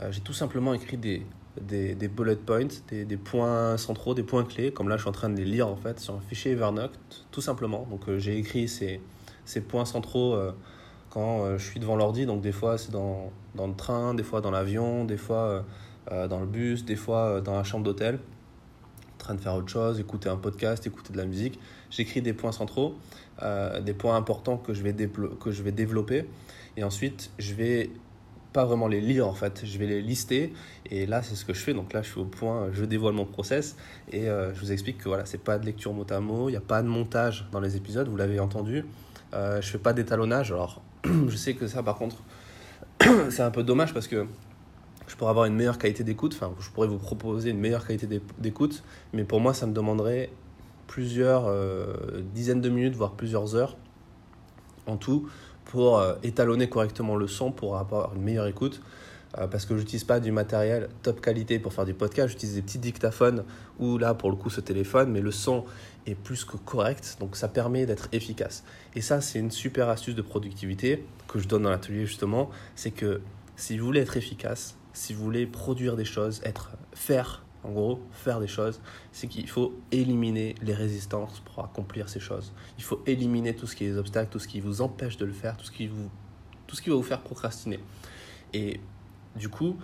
Euh, 0.00 0.12
j'ai 0.12 0.20
tout 0.20 0.32
simplement 0.32 0.74
écrit 0.74 0.96
des, 0.96 1.26
des, 1.60 2.08
bullet 2.08 2.36
points, 2.36 2.68
des, 2.88 3.04
des, 3.04 3.16
points 3.16 3.76
centraux, 3.76 4.14
des 4.14 4.22
points 4.22 4.44
clés. 4.44 4.70
Comme 4.70 4.88
là, 4.88 4.96
je 4.96 5.02
suis 5.02 5.08
en 5.08 5.12
train 5.12 5.30
de 5.30 5.36
les 5.36 5.44
lire 5.44 5.66
en 5.66 5.76
fait 5.76 5.98
sur 5.98 6.14
un 6.14 6.20
fichier 6.20 6.52
Evernote, 6.52 6.96
tout 7.32 7.40
simplement. 7.40 7.86
Donc 7.90 8.02
j'ai 8.18 8.38
écrit 8.38 8.68
ces, 8.68 9.00
ces, 9.44 9.60
points 9.60 9.84
centraux 9.84 10.38
quand 11.10 11.58
je 11.58 11.64
suis 11.64 11.80
devant 11.80 11.96
l'ordi. 11.96 12.24
Donc 12.24 12.40
des 12.40 12.52
fois 12.52 12.78
c'est 12.78 12.92
dans, 12.92 13.32
dans, 13.56 13.66
le 13.66 13.74
train, 13.74 14.14
des 14.14 14.22
fois 14.22 14.40
dans 14.40 14.52
l'avion, 14.52 15.04
des 15.04 15.16
fois 15.16 15.64
dans 16.08 16.38
le 16.38 16.46
bus, 16.46 16.84
des 16.84 16.94
fois 16.94 17.40
dans 17.40 17.54
la 17.54 17.64
chambre 17.64 17.84
d'hôtel 17.84 18.20
de 19.34 19.40
faire 19.40 19.54
autre 19.54 19.68
chose, 19.68 20.00
écouter 20.00 20.28
un 20.28 20.36
podcast, 20.36 20.86
écouter 20.86 21.12
de 21.12 21.18
la 21.18 21.26
musique. 21.26 21.58
J'écris 21.90 22.22
des 22.22 22.32
points 22.32 22.52
centraux, 22.52 22.96
euh, 23.42 23.80
des 23.80 23.94
points 23.94 24.16
importants 24.16 24.56
que 24.56 24.74
je, 24.74 24.82
vais 24.82 24.94
que 24.94 25.50
je 25.50 25.62
vais 25.62 25.72
développer. 25.72 26.24
Et 26.76 26.84
ensuite, 26.84 27.30
je 27.38 27.54
vais 27.54 27.90
pas 28.52 28.64
vraiment 28.64 28.88
les 28.88 29.00
lire 29.00 29.28
en 29.28 29.34
fait, 29.34 29.62
je 29.64 29.78
vais 29.78 29.86
les 29.86 30.02
lister. 30.02 30.52
Et 30.90 31.06
là, 31.06 31.22
c'est 31.22 31.34
ce 31.34 31.44
que 31.44 31.54
je 31.54 31.60
fais. 31.60 31.74
Donc 31.74 31.92
là, 31.92 32.02
je 32.02 32.10
suis 32.10 32.20
au 32.20 32.24
point, 32.24 32.68
je 32.72 32.84
dévoile 32.84 33.14
mon 33.14 33.24
process. 33.24 33.76
Et 34.10 34.28
euh, 34.28 34.54
je 34.54 34.60
vous 34.60 34.72
explique 34.72 34.98
que 34.98 35.08
voilà, 35.08 35.26
c'est 35.26 35.42
pas 35.42 35.58
de 35.58 35.66
lecture 35.66 35.92
mot 35.92 36.06
à 36.10 36.20
mot, 36.20 36.48
il 36.48 36.52
n'y 36.52 36.58
a 36.58 36.62
pas 36.62 36.82
de 36.82 36.88
montage 36.88 37.46
dans 37.52 37.60
les 37.60 37.76
épisodes, 37.76 38.08
vous 38.08 38.16
l'avez 38.16 38.40
entendu. 38.40 38.84
Euh, 39.34 39.60
je 39.60 39.68
fais 39.68 39.78
pas 39.78 39.92
d'étalonnage. 39.92 40.52
Alors, 40.52 40.82
je 41.04 41.36
sais 41.36 41.54
que 41.54 41.66
ça, 41.66 41.82
par 41.82 41.96
contre, 41.96 42.16
c'est 43.30 43.42
un 43.42 43.50
peu 43.50 43.62
dommage 43.62 43.92
parce 43.92 44.08
que 44.08 44.26
je 45.08 45.16
pourrais 45.16 45.30
avoir 45.30 45.46
une 45.46 45.54
meilleure 45.54 45.78
qualité 45.78 46.04
d'écoute, 46.04 46.34
enfin, 46.34 46.52
je 46.60 46.70
pourrais 46.70 46.86
vous 46.86 46.98
proposer 46.98 47.50
une 47.50 47.58
meilleure 47.58 47.86
qualité 47.86 48.20
d'écoute, 48.38 48.84
mais 49.12 49.24
pour 49.24 49.40
moi, 49.40 49.54
ça 49.54 49.66
me 49.66 49.72
demanderait 49.72 50.30
plusieurs 50.86 51.46
euh, 51.46 52.22
dizaines 52.34 52.60
de 52.60 52.68
minutes, 52.68 52.94
voire 52.94 53.12
plusieurs 53.12 53.56
heures 53.56 53.76
en 54.86 54.96
tout, 54.96 55.28
pour 55.64 55.98
euh, 55.98 56.14
étalonner 56.22 56.68
correctement 56.68 57.16
le 57.16 57.26
son, 57.26 57.52
pour 57.52 57.76
avoir 57.76 58.14
une 58.14 58.22
meilleure 58.22 58.46
écoute. 58.46 58.80
Euh, 59.36 59.46
parce 59.46 59.66
que 59.66 59.74
je 59.74 59.80
n'utilise 59.80 60.04
pas 60.04 60.20
du 60.20 60.32
matériel 60.32 60.88
top 61.02 61.20
qualité 61.20 61.58
pour 61.58 61.74
faire 61.74 61.84
du 61.84 61.92
podcast, 61.92 62.30
j'utilise 62.30 62.54
des 62.54 62.62
petits 62.62 62.78
dictaphones 62.78 63.44
ou 63.78 63.98
là 63.98 64.14
pour 64.14 64.30
le 64.30 64.36
coup 64.36 64.48
ce 64.48 64.62
téléphone, 64.62 65.10
mais 65.10 65.20
le 65.20 65.30
son 65.30 65.66
est 66.06 66.14
plus 66.14 66.46
que 66.46 66.56
correct, 66.56 67.18
donc 67.20 67.36
ça 67.36 67.46
permet 67.46 67.84
d'être 67.84 68.08
efficace. 68.12 68.64
Et 68.94 69.02
ça 69.02 69.20
c'est 69.20 69.38
une 69.38 69.50
super 69.50 69.90
astuce 69.90 70.14
de 70.14 70.22
productivité 70.22 71.04
que 71.28 71.38
je 71.38 71.46
donne 71.46 71.64
dans 71.64 71.70
l'atelier 71.70 72.06
justement, 72.06 72.48
c'est 72.74 72.90
que 72.90 73.20
si 73.56 73.76
vous 73.76 73.84
voulez 73.84 74.00
être 74.00 74.16
efficace, 74.16 74.77
si 74.98 75.12
vous 75.12 75.22
voulez 75.22 75.46
produire 75.46 75.94
des 75.94 76.04
choses, 76.04 76.40
être, 76.44 76.72
faire, 76.92 77.44
en 77.62 77.70
gros, 77.70 78.00
faire 78.10 78.40
des 78.40 78.48
choses, 78.48 78.80
c'est 79.12 79.28
qu'il 79.28 79.48
faut 79.48 79.78
éliminer 79.92 80.56
les 80.60 80.74
résistances 80.74 81.40
pour 81.40 81.64
accomplir 81.64 82.08
ces 82.08 82.18
choses. 82.18 82.52
Il 82.78 82.84
faut 82.84 83.00
éliminer 83.06 83.54
tout 83.54 83.68
ce 83.68 83.76
qui 83.76 83.84
est 83.84 83.90
des 83.90 83.96
obstacles, 83.96 84.28
tout 84.30 84.40
ce 84.40 84.48
qui 84.48 84.58
vous 84.58 84.82
empêche 84.82 85.16
de 85.16 85.24
le 85.24 85.32
faire, 85.32 85.56
tout 85.56 85.64
ce 85.64 85.70
qui 85.70 85.86
vous 85.86 86.10
tout 86.66 86.76
ce 86.76 86.82
qui 86.82 86.90
va 86.90 86.96
vous 86.96 87.02
faire 87.02 87.22
procrastiner. 87.22 87.78
Et 88.52 88.80
du 89.36 89.48
coup, 89.48 89.78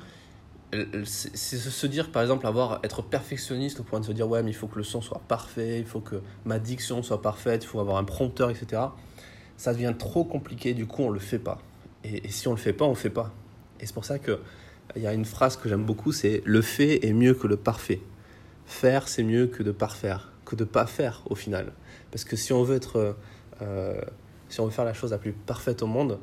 c'est 1.05 1.37
se 1.37 1.87
dire 1.87 2.11
par 2.11 2.21
exemple 2.21 2.47
avoir 2.49 2.81
être 2.83 3.01
perfectionniste 3.01 3.81
au 3.81 3.85
point 3.85 4.01
de 4.01 4.05
se 4.05 4.13
dire 4.13 4.29
ouais 4.29 4.43
mais 4.43 4.51
il 4.51 4.55
faut 4.55 4.67
que 4.67 4.79
le 4.79 4.83
son 4.83 5.01
soit 5.01 5.23
parfait 5.29 5.79
il 5.79 5.87
faut 5.87 6.01
que 6.01 6.21
ma 6.45 6.59
diction 6.59 7.01
soit 7.05 7.23
parfaite 7.23 7.63
il 7.63 7.69
faut 7.69 7.79
avoir 7.79 7.97
un 7.97 8.03
prompteur 8.03 8.51
etc 8.51 8.83
ça 9.57 9.73
devient 9.73 9.95
trop 9.97 10.25
compliqué 10.25 10.75
du 10.75 10.85
coup 10.85 11.05
on 11.05 11.11
le 11.11 11.21
fait 11.21 11.39
pas 11.39 11.61
et, 12.03 12.29
si 12.29 12.49
on 12.49 12.51
le 12.51 12.57
fait 12.57 12.73
pas 12.73 12.87
on 12.87 12.91
le 12.91 12.97
fait 12.97 13.09
pas 13.09 13.33
et 13.79 13.87
c'est 13.87 13.95
pour 13.95 14.05
ça 14.05 14.19
que 14.19 14.41
il 14.97 15.03
y 15.03 15.07
a 15.07 15.13
une 15.13 15.25
phrase 15.25 15.57
que 15.57 15.69
j'aime 15.69 15.85
beaucoup 15.85 16.13
c'est 16.13 16.43
le 16.45 16.63
fait 16.63 17.07
est 17.07 17.13
mieux 17.13 17.35
que 17.35 17.47
le 17.47 17.57
parfait 17.57 18.01
faire 18.67 19.09
c'est 19.09 19.23
mieux 19.23 19.47
que 19.47 19.63
de 19.63 19.73
parfaire 19.73 20.33
que 20.45 20.57
de 20.57 20.65
pas 20.65 20.87
faire 20.87 21.23
au 21.27 21.35
final 21.35 21.73
parce 22.11 22.25
que 22.25 22.37
si 22.37 22.53
on 22.53 22.63
veut 22.63 22.77
être 22.77 23.17
euh, 23.63 24.01
si 24.49 24.61
on 24.61 24.67
veut 24.67 24.71
faire 24.71 24.85
la 24.85 24.95
chose 24.95 25.11
la 25.11 25.19
plus 25.19 25.33
parfaite 25.33 25.83
au 25.83 25.87
monde 25.87 26.19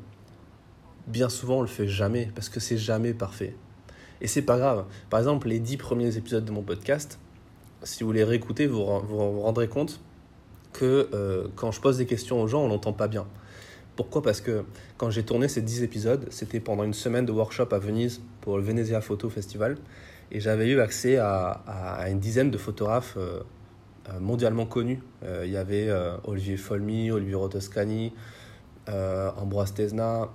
bien 1.08 1.30
souvent 1.30 1.58
on 1.60 1.62
le 1.62 1.68
fait 1.68 1.88
jamais 1.88 2.30
parce 2.36 2.50
que 2.50 2.60
c'est 2.60 2.78
jamais 2.78 3.14
parfait 3.14 3.56
et 4.22 4.28
c'est 4.28 4.44
pas 4.44 4.58
grave. 4.58 4.86
Par 5.10 5.20
exemple, 5.20 5.48
les 5.50 5.60
dix 5.60 5.78
premiers 5.78 6.16
épisodes 6.16 6.46
de 6.46 6.52
mon 6.52 6.62
podcast, 6.62 7.20
si 7.84 8.04
vous 8.04 8.12
les 8.12 8.24
réécoutez, 8.24 8.68
vous 8.68 8.86
vous, 8.86 9.42
rendrez 9.42 9.68
compte 9.68 10.00
que 10.74 11.10
euh, 11.14 11.48
quand 11.56 11.72
je 11.72 11.82
pose 11.82 11.98
des 11.98 12.06
questions 12.06 12.42
aux 12.42 12.48
gens, 12.48 12.62
on 12.62 12.70
n'entend 12.70 12.94
pas 12.94 13.08
bien. 13.08 13.26
Pourquoi? 13.96 14.22
Parce 14.22 14.42
que 14.42 14.64
quand 14.98 15.10
j'ai 15.10 15.24
tourné 15.24 15.48
ces 15.48 15.62
dix 15.62 15.84
épisodes, 15.84 16.28
c'était 16.30 16.60
pendant 16.60 16.84
une 16.84 16.94
semaine 16.94 17.26
de 17.26 17.32
workshop 17.32 17.68
à 17.72 17.80
Venise 17.80 18.22
pour 18.42 18.58
le 18.58 18.64
Venezia 18.64 19.02
Photo 19.02 19.30
Festival. 19.30 19.78
Et 20.32 20.40
j'avais 20.40 20.70
eu 20.70 20.80
accès 20.80 21.18
à, 21.18 22.06
une 22.10 22.20
dizaine 22.20 22.52
de 22.52 22.58
photographes 22.58 23.16
euh, 23.18 23.42
euh, 24.10 24.20
mondialement 24.20 24.66
connus. 24.66 25.02
il 25.44 25.52
y 25.52 25.58
avait 25.58 25.90
Olivier 26.24 26.58
Folmy, 26.58 27.12
Olivier 27.12 27.36
Rotoscani, 27.36 28.14
Ambroise 28.88 29.74
Tesna, 29.74 30.30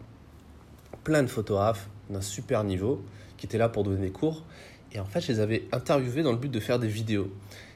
plein 1.02 1.22
de 1.22 1.28
photographes 1.28 1.88
d'un 2.10 2.20
super 2.20 2.64
niveau 2.64 3.02
qui 3.36 3.46
étaient 3.46 3.58
là 3.58 3.68
pour 3.68 3.84
donner 3.84 4.00
des 4.00 4.10
cours. 4.10 4.44
Et 4.92 5.00
en 5.00 5.04
fait, 5.04 5.20
je 5.20 5.32
les 5.32 5.40
avais 5.40 5.64
interviewés 5.72 6.22
dans 6.22 6.32
le 6.32 6.38
but 6.38 6.50
de 6.50 6.60
faire 6.60 6.78
des 6.78 6.88
vidéos. 6.88 7.30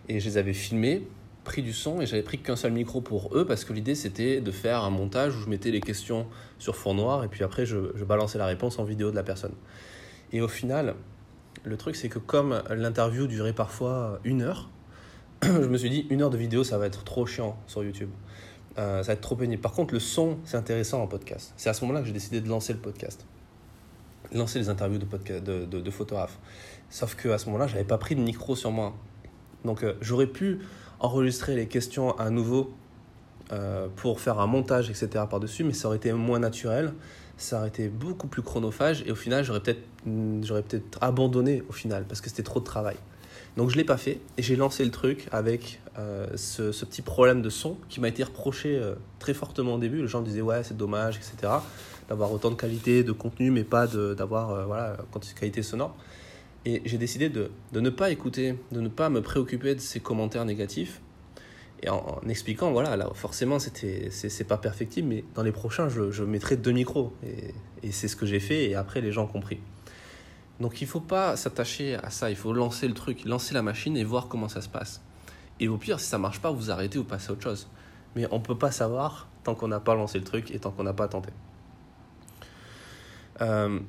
Et 0.09 0.21
je 0.21 0.29
les 0.29 0.37
avais 0.39 0.53
filmés, 0.53 1.07
pris 1.45 1.63
du 1.63 1.73
son, 1.73 2.01
et 2.01 2.07
j'avais 2.07 2.23
pris 2.23 2.39
qu'un 2.39 2.57
seul 2.57 2.73
micro 2.73 3.01
pour 3.01 3.37
eux, 3.37 3.47
parce 3.47 3.65
que 3.65 3.73
l'idée 3.73 3.95
c'était 3.95 4.41
de 4.41 4.51
faire 4.51 4.83
un 4.85 4.91
montage 4.91 5.37
où 5.37 5.41
je 5.41 5.49
mettais 5.49 5.71
les 5.71 5.81
questions 5.81 6.27
sur 6.59 6.77
fond 6.77 6.95
noir, 6.95 7.25
et 7.25 7.29
puis 7.29 7.45
après 7.45 7.67
je, 7.67 7.79
balançais 8.05 8.39
la 8.39 8.47
réponse 8.47 8.79
en 8.79 8.85
vidéo 8.85 9.11
de 9.11 9.17
la 9.17 9.23
personne. 9.23 9.55
Et 10.33 10.41
au 10.41 10.49
final, 10.49 10.95
le 11.65 11.77
truc 11.77 11.97
c'est 11.97 12.09
que 12.09 12.19
comme 12.19 12.63
l'interview 12.71 13.27
durait 13.27 13.53
parfois 13.53 14.21
une 14.25 14.43
heure, 14.43 14.71
je 15.43 15.49
me 15.49 15.79
suis 15.79 15.91
dit 15.91 16.07
une 16.11 16.23
heure 16.23 16.31
de 16.31 16.39
vidéo 16.39 16.65
ça 16.65 16.79
va 16.79 16.87
être 16.87 17.05
trop 17.05 17.27
chiant 17.27 17.59
sur 17.67 17.83
YouTube. 17.83 18.11
Euh, 18.79 19.03
ça 19.03 19.09
va 19.09 19.13
être 19.15 19.21
trop 19.21 19.35
pénible. 19.35 19.61
Par 19.61 19.73
contre, 19.73 19.93
le 19.93 20.01
son, 20.01 20.39
c'est 20.45 20.57
intéressant 20.57 21.03
en 21.03 21.09
podcast. 21.09 21.53
C'est 21.57 21.69
à 21.69 21.75
ce 21.75 21.81
moment-là 21.83 22.01
que 22.01 22.07
j'ai 22.07 22.13
décidé 22.13 22.41
de 22.41 22.49
lancer 22.49 22.73
le 22.73 22.79
podcast 22.79 23.27
lancer 24.33 24.59
les 24.59 24.69
interviews 24.69 24.99
de, 24.99 25.05
podcast, 25.05 25.43
de, 25.43 25.91
photographes. 25.91 26.39
Sauf 26.89 27.15
qu'à 27.15 27.39
ce 27.39 27.47
moment-là, 27.47 27.67
je 27.67 27.75
n'avais 27.75 27.87
pas 27.87 27.99
pris 27.99 28.15
de 28.15 28.21
micro 28.21 28.57
sur 28.57 28.71
moi. 28.71 28.95
Donc 29.65 29.83
euh, 29.83 29.95
j'aurais 30.01 30.27
pu 30.27 30.61
enregistrer 31.01 31.57
les 31.57 31.67
questions 31.67 32.17
à 32.19 32.31
nouveau 32.31 32.73
euh, 33.53 33.89
pour 33.97 34.21
faire 34.21 34.39
un 34.39 34.47
montage, 34.47 34.91
etc. 34.91 35.25
par-dessus, 35.29 35.65
mais 35.65 35.73
ça 35.73 35.89
aurait 35.89 35.97
été 35.97 36.13
moins 36.13 36.39
naturel, 36.39 36.93
ça 37.37 37.59
aurait 37.59 37.69
été 37.69 37.89
beaucoup 37.89 38.29
plus 38.29 38.43
chronophage, 38.43 39.03
et 39.07 39.11
au 39.11 39.17
final, 39.17 39.45
j'aurais 39.45 39.61
peut-être 39.61 39.83
mm, 40.07 40.45
j'aurais 40.45 40.63
peut-être 40.63 40.99
abandonné 41.01 41.63
au 41.69 41.73
final, 41.73 42.05
parce 42.09 42.21
que 42.21 42.29
c'était 42.29 42.43
trop 42.43 42.61
de 42.61 42.65
travail. 42.65 42.97
Donc 43.57 43.71
je 43.71 43.75
ne 43.75 43.81
l'ai 43.81 43.87
pas 43.87 43.97
fait, 43.97 44.21
et 44.39 44.43
j'ai 44.43 44.55
lancé 44.55 44.85
le 44.85 44.93
truc 44.93 45.27
avec 45.33 45.81
euh, 45.99 46.29
ce, 46.37 46.71
petit 46.85 47.03
problème 47.03 47.43
de 47.43 47.51
son 47.51 47.77
qui 47.89 48.01
m'a 48.01 48.09
été 48.09 48.23
reproché 48.23 48.81
très 49.19 49.35
fortement 49.35 49.75
au 49.75 49.79
début. 49.79 50.03
Les 50.03 50.09
gens 50.09 50.21
disaient 50.21 50.41
ouais 50.41 50.63
c'est 50.63 50.77
dommage, 50.77 51.17
etc 51.17 51.59
d'avoir 52.11 52.33
autant 52.33 52.51
de 52.51 52.57
qualité 52.57 53.05
de 53.05 53.13
contenu, 53.13 53.51
mais 53.51 53.63
pas 53.63 53.87
d'avoir 53.87 54.51
euh, 54.51 54.65
voilà, 54.65 54.97
qualité 55.39 55.63
sonore. 55.63 55.97
Et 56.67 56.83
j'ai 56.85 56.99
décidé 56.99 57.29
de, 57.29 57.51
de, 57.73 57.81
ne 57.81 57.91
pas 57.91 58.11
écouter, 58.11 58.57
de 58.73 58.81
ne 58.81 58.89
pas 58.89 59.09
me 59.09 59.23
préoccuper 59.23 59.75
de 59.75 59.81
ces 59.81 60.01
commentaires 60.01 60.45
négatifs. 60.45 61.01
Et 61.83 61.89
en, 61.89 62.21
expliquant, 62.29 62.71
voilà, 62.73 62.97
là, 62.97 63.09
forcément, 63.15 63.59
c'est 63.59 64.49
pas 64.49 64.59
perfectible, 64.59 65.09
mais 65.09 65.25
dans 65.35 65.43
les 65.43 65.53
prochains, 65.53 65.89
je, 65.89 66.11
je 66.11 66.25
mettrai 66.25 66.57
deux 66.57 66.73
micros. 66.73 67.15
Et, 67.25 67.55
et 67.83 67.93
c'est 67.93 68.09
ce 68.09 68.17
que 68.17 68.27
j'ai 68.27 68.41
fait, 68.41 68.69
et 68.69 68.75
après, 68.75 69.01
les 69.01 69.13
gens 69.13 69.25
ont 69.25 69.29
compris. 69.29 69.59
Donc 70.61 70.83
il 70.83 70.87
faut 70.87 71.01
pas 71.01 71.37
s'attacher 71.37 71.95
à 71.95 72.11
ça, 72.11 72.31
il 72.31 72.37
faut 72.37 72.53
lancer 72.53 72.87
le 72.87 72.95
truc, 72.95 73.25
lancer 73.25 73.55
la 73.55 73.63
machine 73.63 73.97
et 73.97 74.05
voir 74.05 74.29
comment 74.29 74.49
ça 74.49 74.61
se 74.61 74.69
passe. 74.69 75.03
Et 75.59 75.69
au 75.69 75.79
pire, 75.79 75.99
si 76.01 76.07
ça 76.07 76.19
marche 76.19 76.41
pas, 76.41 76.51
vous 76.51 76.71
arrêtez 76.71 76.99
ou 76.99 77.05
passez 77.05 77.31
à 77.31 77.33
autre 77.33 77.43
chose. 77.43 77.69
Mais 78.15 78.27
on 78.31 78.41
peut 78.41 78.59
pas 78.59 78.71
savoir 78.71 79.29
tant 79.43 79.55
qu'on 79.55 79.69
n'a 79.69 79.81
pas 79.81 79.95
lancé 79.95 80.19
le 80.19 80.25
truc 80.25 80.51
et 80.51 80.59
tant 80.59 80.71
qu'on 80.71 80.83
n'a 80.83 80.93
pas 80.93 81.09
tenté. 81.09 81.31
Euh, 83.41 83.81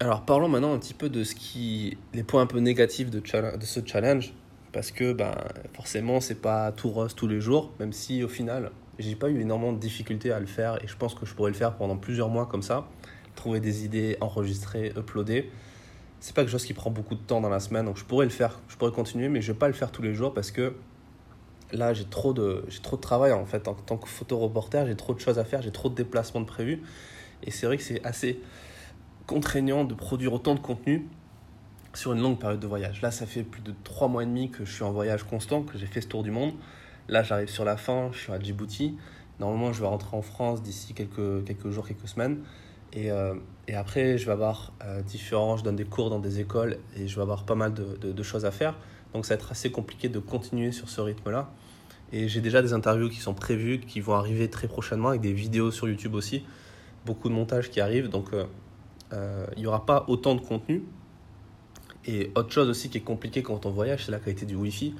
alors 0.00 0.22
parlons 0.22 0.48
maintenant 0.48 0.74
un 0.74 0.78
petit 0.78 0.94
peu 0.94 1.08
de 1.08 1.24
ce 1.24 1.34
qui, 1.34 1.98
les 2.14 2.22
points 2.22 2.42
un 2.42 2.46
peu 2.46 2.60
négatifs 2.60 3.10
de, 3.10 3.20
ce 3.60 3.80
challenge, 3.84 4.32
parce 4.72 4.90
que 4.90 5.12
ben, 5.12 5.34
forcément 5.74 6.20
c'est 6.20 6.40
pas 6.40 6.70
tout 6.72 6.90
rose 6.90 7.14
tous 7.14 7.26
les 7.26 7.40
jours, 7.40 7.72
même 7.80 7.92
si 7.92 8.22
au 8.22 8.28
final 8.28 8.70
j'ai 8.98 9.16
pas 9.16 9.28
eu 9.28 9.40
énormément 9.40 9.72
de 9.72 9.78
difficultés 9.78 10.32
à 10.32 10.40
le 10.40 10.46
faire 10.46 10.82
et 10.82 10.86
je 10.86 10.96
pense 10.96 11.14
que 11.14 11.26
je 11.26 11.34
pourrais 11.34 11.50
le 11.50 11.56
faire 11.56 11.76
pendant 11.76 11.96
plusieurs 11.96 12.28
mois 12.28 12.46
comme 12.46 12.62
ça, 12.62 12.86
trouver 13.34 13.60
des 13.60 13.84
idées, 13.84 14.16
enregistrer, 14.20 14.92
uploader. 14.96 15.50
C'est 16.20 16.34
pas 16.34 16.42
quelque 16.42 16.50
chose 16.50 16.64
qui 16.64 16.74
prend 16.74 16.90
beaucoup 16.90 17.14
de 17.14 17.20
temps 17.20 17.40
dans 17.40 17.48
la 17.48 17.60
semaine, 17.60 17.86
donc 17.86 17.96
je 17.96 18.04
pourrais 18.04 18.26
le 18.26 18.30
faire, 18.30 18.60
je 18.68 18.76
pourrais 18.76 18.92
continuer, 18.92 19.28
mais 19.28 19.40
je 19.40 19.52
vais 19.52 19.58
pas 19.58 19.68
le 19.68 19.74
faire 19.74 19.90
tous 19.90 20.02
les 20.02 20.14
jours 20.14 20.32
parce 20.32 20.50
que 20.50 20.74
là 21.72 21.92
j'ai 21.92 22.06
trop 22.06 22.32
de 22.32 22.64
j'ai 22.68 22.80
trop 22.80 22.96
de 22.96 23.02
travail 23.02 23.32
en 23.32 23.44
fait 23.44 23.66
en 23.66 23.74
tant 23.74 23.96
que 23.96 24.08
photoreporter, 24.08 24.84
j'ai 24.86 24.96
trop 24.96 25.12
de 25.12 25.20
choses 25.20 25.40
à 25.40 25.44
faire, 25.44 25.60
j'ai 25.60 25.72
trop 25.72 25.88
de 25.88 25.94
déplacements 25.96 26.40
de 26.40 26.46
prévus 26.46 26.82
et 27.42 27.50
c'est 27.50 27.66
vrai 27.66 27.76
que 27.76 27.82
c'est 27.82 28.04
assez 28.04 28.40
contraignant 29.28 29.84
de 29.84 29.94
produire 29.94 30.32
autant 30.32 30.56
de 30.56 30.60
contenu 30.60 31.06
sur 31.94 32.12
une 32.14 32.20
longue 32.20 32.38
période 32.38 32.58
de 32.58 32.66
voyage. 32.66 33.02
Là, 33.02 33.10
ça 33.10 33.26
fait 33.26 33.42
plus 33.42 33.62
de 33.62 33.74
trois 33.84 34.08
mois 34.08 34.22
et 34.22 34.26
demi 34.26 34.50
que 34.50 34.64
je 34.64 34.72
suis 34.72 34.82
en 34.82 34.90
voyage 34.90 35.22
constant, 35.22 35.62
que 35.62 35.78
j'ai 35.78 35.86
fait 35.86 36.00
ce 36.00 36.08
tour 36.08 36.22
du 36.22 36.30
monde. 36.30 36.54
Là, 37.08 37.22
j'arrive 37.22 37.48
sur 37.48 37.64
la 37.64 37.76
fin, 37.76 38.08
je 38.12 38.18
suis 38.18 38.32
à 38.32 38.40
Djibouti. 38.40 38.96
Normalement, 39.38 39.72
je 39.72 39.80
vais 39.80 39.86
rentrer 39.86 40.16
en 40.16 40.22
France 40.22 40.62
d'ici 40.62 40.94
quelques, 40.94 41.44
quelques 41.44 41.70
jours, 41.70 41.86
quelques 41.86 42.08
semaines. 42.08 42.38
Et, 42.94 43.10
euh, 43.10 43.34
et 43.68 43.74
après, 43.74 44.16
je 44.16 44.24
vais 44.24 44.32
avoir 44.32 44.72
euh, 44.82 45.02
différents, 45.02 45.58
je 45.58 45.62
donne 45.62 45.76
des 45.76 45.84
cours 45.84 46.08
dans 46.08 46.20
des 46.20 46.40
écoles 46.40 46.78
et 46.96 47.06
je 47.06 47.14
vais 47.14 47.22
avoir 47.22 47.44
pas 47.44 47.54
mal 47.54 47.74
de, 47.74 47.98
de, 48.00 48.12
de 48.12 48.22
choses 48.22 48.46
à 48.46 48.50
faire. 48.50 48.76
Donc, 49.12 49.26
ça 49.26 49.34
va 49.34 49.40
être 49.40 49.52
assez 49.52 49.70
compliqué 49.70 50.08
de 50.08 50.18
continuer 50.18 50.72
sur 50.72 50.88
ce 50.88 51.02
rythme-là. 51.02 51.50
Et 52.12 52.28
j'ai 52.28 52.40
déjà 52.40 52.62
des 52.62 52.72
interviews 52.72 53.10
qui 53.10 53.20
sont 53.20 53.34
prévues, 53.34 53.80
qui 53.80 54.00
vont 54.00 54.14
arriver 54.14 54.48
très 54.48 54.68
prochainement, 54.68 55.10
avec 55.10 55.20
des 55.20 55.34
vidéos 55.34 55.70
sur 55.70 55.86
YouTube 55.86 56.14
aussi. 56.14 56.44
Beaucoup 57.04 57.28
de 57.28 57.34
montages 57.34 57.70
qui 57.70 57.80
arrivent. 57.82 58.08
Donc, 58.08 58.32
euh, 58.32 58.46
euh, 59.12 59.46
il 59.56 59.60
n'y 59.60 59.66
aura 59.66 59.86
pas 59.86 60.04
autant 60.08 60.34
de 60.34 60.40
contenu. 60.40 60.84
Et 62.06 62.30
autre 62.34 62.52
chose 62.52 62.68
aussi 62.68 62.88
qui 62.88 62.98
est 62.98 63.02
compliqué 63.02 63.42
quand 63.42 63.66
on 63.66 63.70
voyage, 63.70 64.06
c'est 64.06 64.12
la 64.12 64.18
qualité 64.18 64.46
du 64.46 64.54
Wi-Fi. 64.54 64.94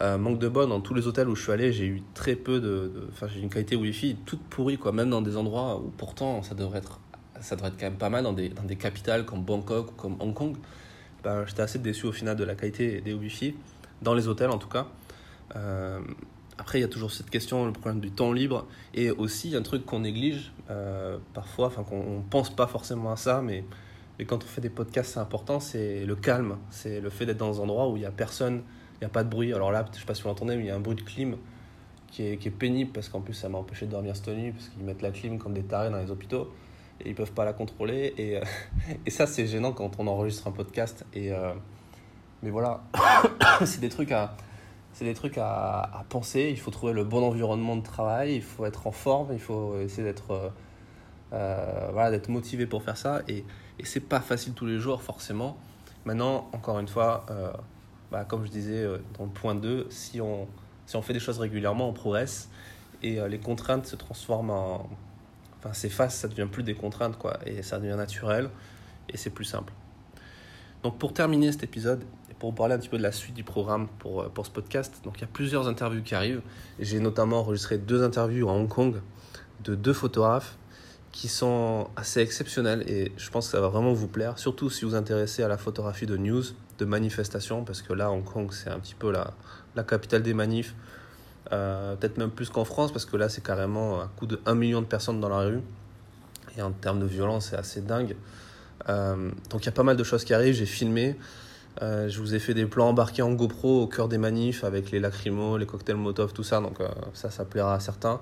Euh, 0.00 0.18
manque 0.18 0.38
de 0.38 0.48
bonne, 0.48 0.70
dans 0.70 0.80
tous 0.80 0.94
les 0.94 1.06
hôtels 1.06 1.28
où 1.28 1.34
je 1.34 1.42
suis 1.42 1.52
allé, 1.52 1.72
j'ai 1.72 1.86
eu 1.86 2.02
très 2.14 2.34
peu 2.34 2.60
de. 2.60 3.08
Enfin, 3.12 3.26
j'ai 3.28 3.40
une 3.40 3.50
qualité 3.50 3.76
Wi-Fi 3.76 4.16
toute 4.26 4.42
pourrie, 4.42 4.78
quoi. 4.78 4.92
Même 4.92 5.10
dans 5.10 5.22
des 5.22 5.36
endroits 5.36 5.78
où 5.78 5.90
pourtant 5.96 6.42
ça 6.42 6.54
devrait 6.54 6.78
être, 6.78 7.00
ça 7.40 7.56
devrait 7.56 7.70
être 7.70 7.78
quand 7.78 7.86
même 7.86 7.98
pas 7.98 8.10
mal, 8.10 8.24
dans 8.24 8.32
des, 8.32 8.48
dans 8.48 8.64
des 8.64 8.76
capitales 8.76 9.24
comme 9.24 9.42
Bangkok 9.42 9.92
ou 9.92 9.94
comme 9.94 10.16
Hong 10.20 10.34
Kong. 10.34 10.56
Ben, 11.22 11.44
J'étais 11.46 11.62
assez 11.62 11.78
déçu 11.78 12.06
au 12.06 12.12
final 12.12 12.36
de 12.36 12.44
la 12.44 12.54
qualité 12.54 13.00
des 13.00 13.12
Wi-Fi, 13.12 13.54
dans 14.00 14.14
les 14.14 14.28
hôtels 14.28 14.50
en 14.50 14.58
tout 14.58 14.68
cas. 14.68 14.88
Euh, 15.56 16.00
après, 16.62 16.78
il 16.78 16.82
y 16.82 16.84
a 16.84 16.88
toujours 16.88 17.10
cette 17.10 17.28
question, 17.28 17.66
le 17.66 17.72
problème 17.72 17.98
du 17.98 18.12
temps 18.12 18.32
libre, 18.32 18.68
et 18.94 19.10
aussi 19.10 19.56
un 19.56 19.62
truc 19.62 19.84
qu'on 19.84 19.98
néglige 19.98 20.52
euh, 20.70 21.18
parfois, 21.34 21.66
enfin 21.66 21.82
qu'on 21.82 22.22
pense 22.30 22.54
pas 22.54 22.68
forcément 22.68 23.10
à 23.10 23.16
ça, 23.16 23.42
mais, 23.42 23.64
mais 24.16 24.26
quand 24.26 24.44
on 24.44 24.46
fait 24.46 24.60
des 24.60 24.70
podcasts, 24.70 25.14
c'est 25.14 25.18
important, 25.18 25.58
c'est 25.58 26.06
le 26.06 26.14
calme, 26.14 26.58
c'est 26.70 27.00
le 27.00 27.10
fait 27.10 27.26
d'être 27.26 27.38
dans 27.38 27.60
un 27.60 27.64
endroit 27.64 27.88
où 27.88 27.96
il 27.96 28.00
n'y 28.00 28.06
a 28.06 28.12
personne, 28.12 28.62
il 28.94 28.98
n'y 29.00 29.06
a 29.06 29.08
pas 29.08 29.24
de 29.24 29.28
bruit. 29.28 29.52
Alors 29.52 29.72
là, 29.72 29.84
je 29.86 29.96
ne 29.96 30.00
sais 30.02 30.06
pas 30.06 30.14
si 30.14 30.22
vous 30.22 30.28
l'entendez, 30.28 30.54
mais 30.54 30.62
il 30.62 30.66
y 30.68 30.70
a 30.70 30.76
un 30.76 30.80
bruit 30.80 30.94
de 30.94 31.02
clim 31.02 31.36
qui 32.06 32.28
est, 32.28 32.36
qui 32.36 32.46
est 32.46 32.52
pénible, 32.52 32.92
parce 32.92 33.08
qu'en 33.08 33.22
plus, 33.22 33.34
ça 33.34 33.48
m'a 33.48 33.58
empêché 33.58 33.86
de 33.86 33.90
dormir 33.90 34.14
cette 34.14 34.28
nuit, 34.28 34.52
parce 34.52 34.68
qu'ils 34.68 34.84
mettent 34.84 35.02
la 35.02 35.10
clim 35.10 35.38
comme 35.38 35.54
des 35.54 35.64
tarés 35.64 35.90
dans 35.90 35.98
les 35.98 36.12
hôpitaux, 36.12 36.52
et 37.00 37.08
ils 37.08 37.10
ne 37.10 37.16
peuvent 37.16 37.32
pas 37.32 37.44
la 37.44 37.54
contrôler, 37.54 38.14
et, 38.16 38.36
euh, 38.36 38.44
et 39.04 39.10
ça, 39.10 39.26
c'est 39.26 39.48
gênant 39.48 39.72
quand 39.72 39.98
on 39.98 40.06
enregistre 40.06 40.46
un 40.46 40.52
podcast. 40.52 41.04
Et, 41.12 41.32
euh, 41.32 41.54
mais 42.40 42.50
voilà, 42.50 42.84
c'est 43.64 43.80
des 43.80 43.88
trucs 43.88 44.12
à 44.12 44.36
c'est 44.92 45.04
des 45.04 45.14
trucs 45.14 45.38
à, 45.38 46.04
penser. 46.08 46.48
Il 46.50 46.58
faut 46.58 46.70
trouver 46.70 46.92
le 46.92 47.04
bon 47.04 47.22
environnement 47.24 47.76
de 47.76 47.82
travail, 47.82 48.36
il 48.36 48.42
faut 48.42 48.64
être 48.66 48.86
en 48.86 48.92
forme, 48.92 49.32
il 49.32 49.38
faut 49.38 49.78
essayer 49.80 50.02
d'être 50.02 50.30
euh, 50.32 50.48
euh, 51.32 51.88
voilà, 51.92 52.18
motivé 52.28 52.66
pour 52.66 52.82
faire 52.82 52.96
ça. 52.96 53.22
Et, 53.28 53.44
et 53.78 53.84
c'est 53.84 54.00
pas 54.00 54.20
facile 54.20 54.52
tous 54.54 54.66
les 54.66 54.78
jours, 54.78 55.02
forcément. 55.02 55.56
Maintenant, 56.04 56.48
encore 56.52 56.78
une 56.78 56.88
fois, 56.88 57.24
euh, 57.30 57.52
bah, 58.10 58.24
comme 58.24 58.44
je 58.44 58.50
disais 58.50 58.84
dans 59.18 59.24
le 59.24 59.30
point 59.30 59.54
2, 59.54 59.86
si 59.90 60.20
on, 60.20 60.46
si 60.86 60.96
on 60.96 61.02
fait 61.02 61.14
des 61.14 61.20
choses 61.20 61.38
régulièrement, 61.38 61.88
on 61.88 61.92
progresse 61.92 62.50
et 63.02 63.18
les 63.28 63.38
contraintes 63.38 63.86
se 63.86 63.96
transforment 63.96 64.50
en. 64.50 64.90
Enfin, 65.58 65.72
s'effacent, 65.74 66.16
ça 66.16 66.28
devient 66.28 66.48
plus 66.50 66.64
des 66.64 66.74
contraintes, 66.74 67.16
quoi, 67.16 67.38
et 67.46 67.62
ça 67.62 67.78
devient 67.78 67.94
naturel 67.94 68.50
et 69.08 69.16
c'est 69.16 69.30
plus 69.30 69.44
simple. 69.44 69.72
Donc, 70.82 70.98
pour 70.98 71.12
terminer 71.12 71.52
cet 71.52 71.62
épisode, 71.62 72.04
pour 72.42 72.56
parler 72.56 72.74
un 72.74 72.78
petit 72.78 72.88
peu 72.88 72.98
de 72.98 73.04
la 73.04 73.12
suite 73.12 73.36
du 73.36 73.44
programme 73.44 73.86
pour, 74.00 74.22
euh, 74.22 74.28
pour 74.28 74.44
ce 74.44 74.50
podcast. 74.50 75.00
Donc 75.04 75.18
il 75.18 75.20
y 75.20 75.24
a 75.24 75.28
plusieurs 75.32 75.68
interviews 75.68 76.02
qui 76.02 76.16
arrivent. 76.16 76.42
J'ai 76.80 76.98
notamment 76.98 77.38
enregistré 77.38 77.78
deux 77.78 78.02
interviews 78.02 78.48
à 78.48 78.52
Hong 78.52 78.66
Kong 78.66 78.96
de 79.62 79.76
deux 79.76 79.92
photographes 79.92 80.56
qui 81.12 81.28
sont 81.28 81.86
assez 81.94 82.18
exceptionnels 82.18 82.82
et 82.88 83.12
je 83.16 83.30
pense 83.30 83.46
que 83.46 83.52
ça 83.52 83.60
va 83.60 83.68
vraiment 83.68 83.92
vous 83.92 84.08
plaire, 84.08 84.40
surtout 84.40 84.70
si 84.70 84.84
vous 84.84 84.90
vous 84.90 84.96
intéressez 84.96 85.44
à 85.44 85.48
la 85.48 85.56
photographie 85.56 86.06
de 86.06 86.16
news, 86.16 86.42
de 86.78 86.84
manifestations, 86.84 87.62
parce 87.62 87.80
que 87.80 87.92
là, 87.92 88.10
Hong 88.10 88.24
Kong, 88.24 88.48
c'est 88.50 88.70
un 88.70 88.80
petit 88.80 88.96
peu 88.96 89.12
la, 89.12 89.34
la 89.76 89.84
capitale 89.84 90.24
des 90.24 90.34
manifs, 90.34 90.74
euh, 91.52 91.94
peut-être 91.94 92.18
même 92.18 92.32
plus 92.32 92.48
qu'en 92.48 92.64
France, 92.64 92.90
parce 92.90 93.04
que 93.04 93.16
là, 93.16 93.28
c'est 93.28 93.44
carrément 93.44 94.00
un 94.00 94.08
coup 94.08 94.26
de 94.26 94.40
1 94.46 94.56
million 94.56 94.80
de 94.80 94.86
personnes 94.86 95.20
dans 95.20 95.28
la 95.28 95.42
rue, 95.42 95.60
et 96.56 96.62
en 96.62 96.72
termes 96.72 96.98
de 96.98 97.06
violence, 97.06 97.50
c'est 97.50 97.56
assez 97.56 97.82
dingue. 97.82 98.16
Euh, 98.88 99.30
donc 99.50 99.62
il 99.62 99.66
y 99.66 99.68
a 99.68 99.72
pas 99.72 99.84
mal 99.84 99.96
de 99.96 100.02
choses 100.02 100.24
qui 100.24 100.34
arrivent, 100.34 100.54
j'ai 100.54 100.66
filmé, 100.66 101.16
euh, 101.80 102.08
je 102.08 102.20
vous 102.20 102.34
ai 102.34 102.38
fait 102.38 102.54
des 102.54 102.66
plans 102.66 102.88
embarqués 102.88 103.22
en 103.22 103.32
GoPro 103.32 103.82
au 103.82 103.86
cœur 103.86 104.08
des 104.08 104.18
manifs 104.18 104.64
avec 104.64 104.90
les 104.90 105.00
lacrymos, 105.00 105.56
les 105.56 105.66
cocktails 105.66 105.96
Molotov, 105.96 106.32
tout 106.32 106.42
ça, 106.42 106.60
donc 106.60 106.78
ça, 107.14 107.30
ça 107.30 107.44
plaira 107.44 107.74
à 107.74 107.80
certains. 107.80 108.20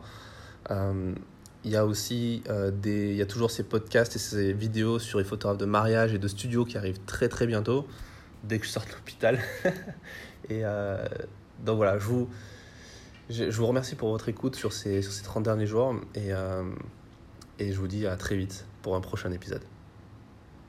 Il 1.63 1.71
y 1.71 1.77
a 1.77 1.85
aussi 1.85 2.43
euh, 2.49 2.71
des, 2.71 3.11
il 3.11 3.17
y 3.17 3.23
a 3.23 3.27
toujours 3.27 3.51
ces 3.51 3.65
podcasts 3.65 4.17
et 4.17 4.19
ces 4.19 4.53
vidéos 4.55 4.99
sur 4.99 5.19
les 5.19 5.25
photographes 5.25 5.59
de 5.59 5.67
mariage 5.67 6.15
et 6.15 6.19
de 6.19 6.29
studio 6.29 6.65
qui 6.65 6.79
arrivent 6.79 7.01
très 7.05 7.29
très 7.29 7.47
bientôt, 7.47 7.87
dès 8.45 8.59
que 8.59 8.65
je 8.65 8.71
sors 8.71 8.85
de 8.85 8.91
l'hôpital. 8.91 9.39
et 10.49 10.65
euh, 10.65 11.05
donc 11.63 11.77
voilà, 11.77 11.99
je 11.99 12.05
vous, 12.07 12.31
je, 13.29 13.45
vous 13.51 13.67
remercie 13.67 13.95
pour 13.95 14.09
votre 14.11 14.31
écoute 14.31 14.57
sur 14.57 14.73
ces, 14.73 15.03
sur 15.03 15.13
ces 15.13 15.23
30 15.23 15.43
derniers 15.43 15.67
jours 15.67 15.97
et, 16.15 16.33
euh, 16.33 16.63
et 17.59 17.73
je 17.73 17.79
vous 17.79 17.89
dis 17.89 18.07
à 18.07 18.17
très 18.17 18.37
vite 18.37 18.65
pour 18.81 18.97
un 18.97 19.03
prochain 19.03 19.31
épisode. 19.31 19.63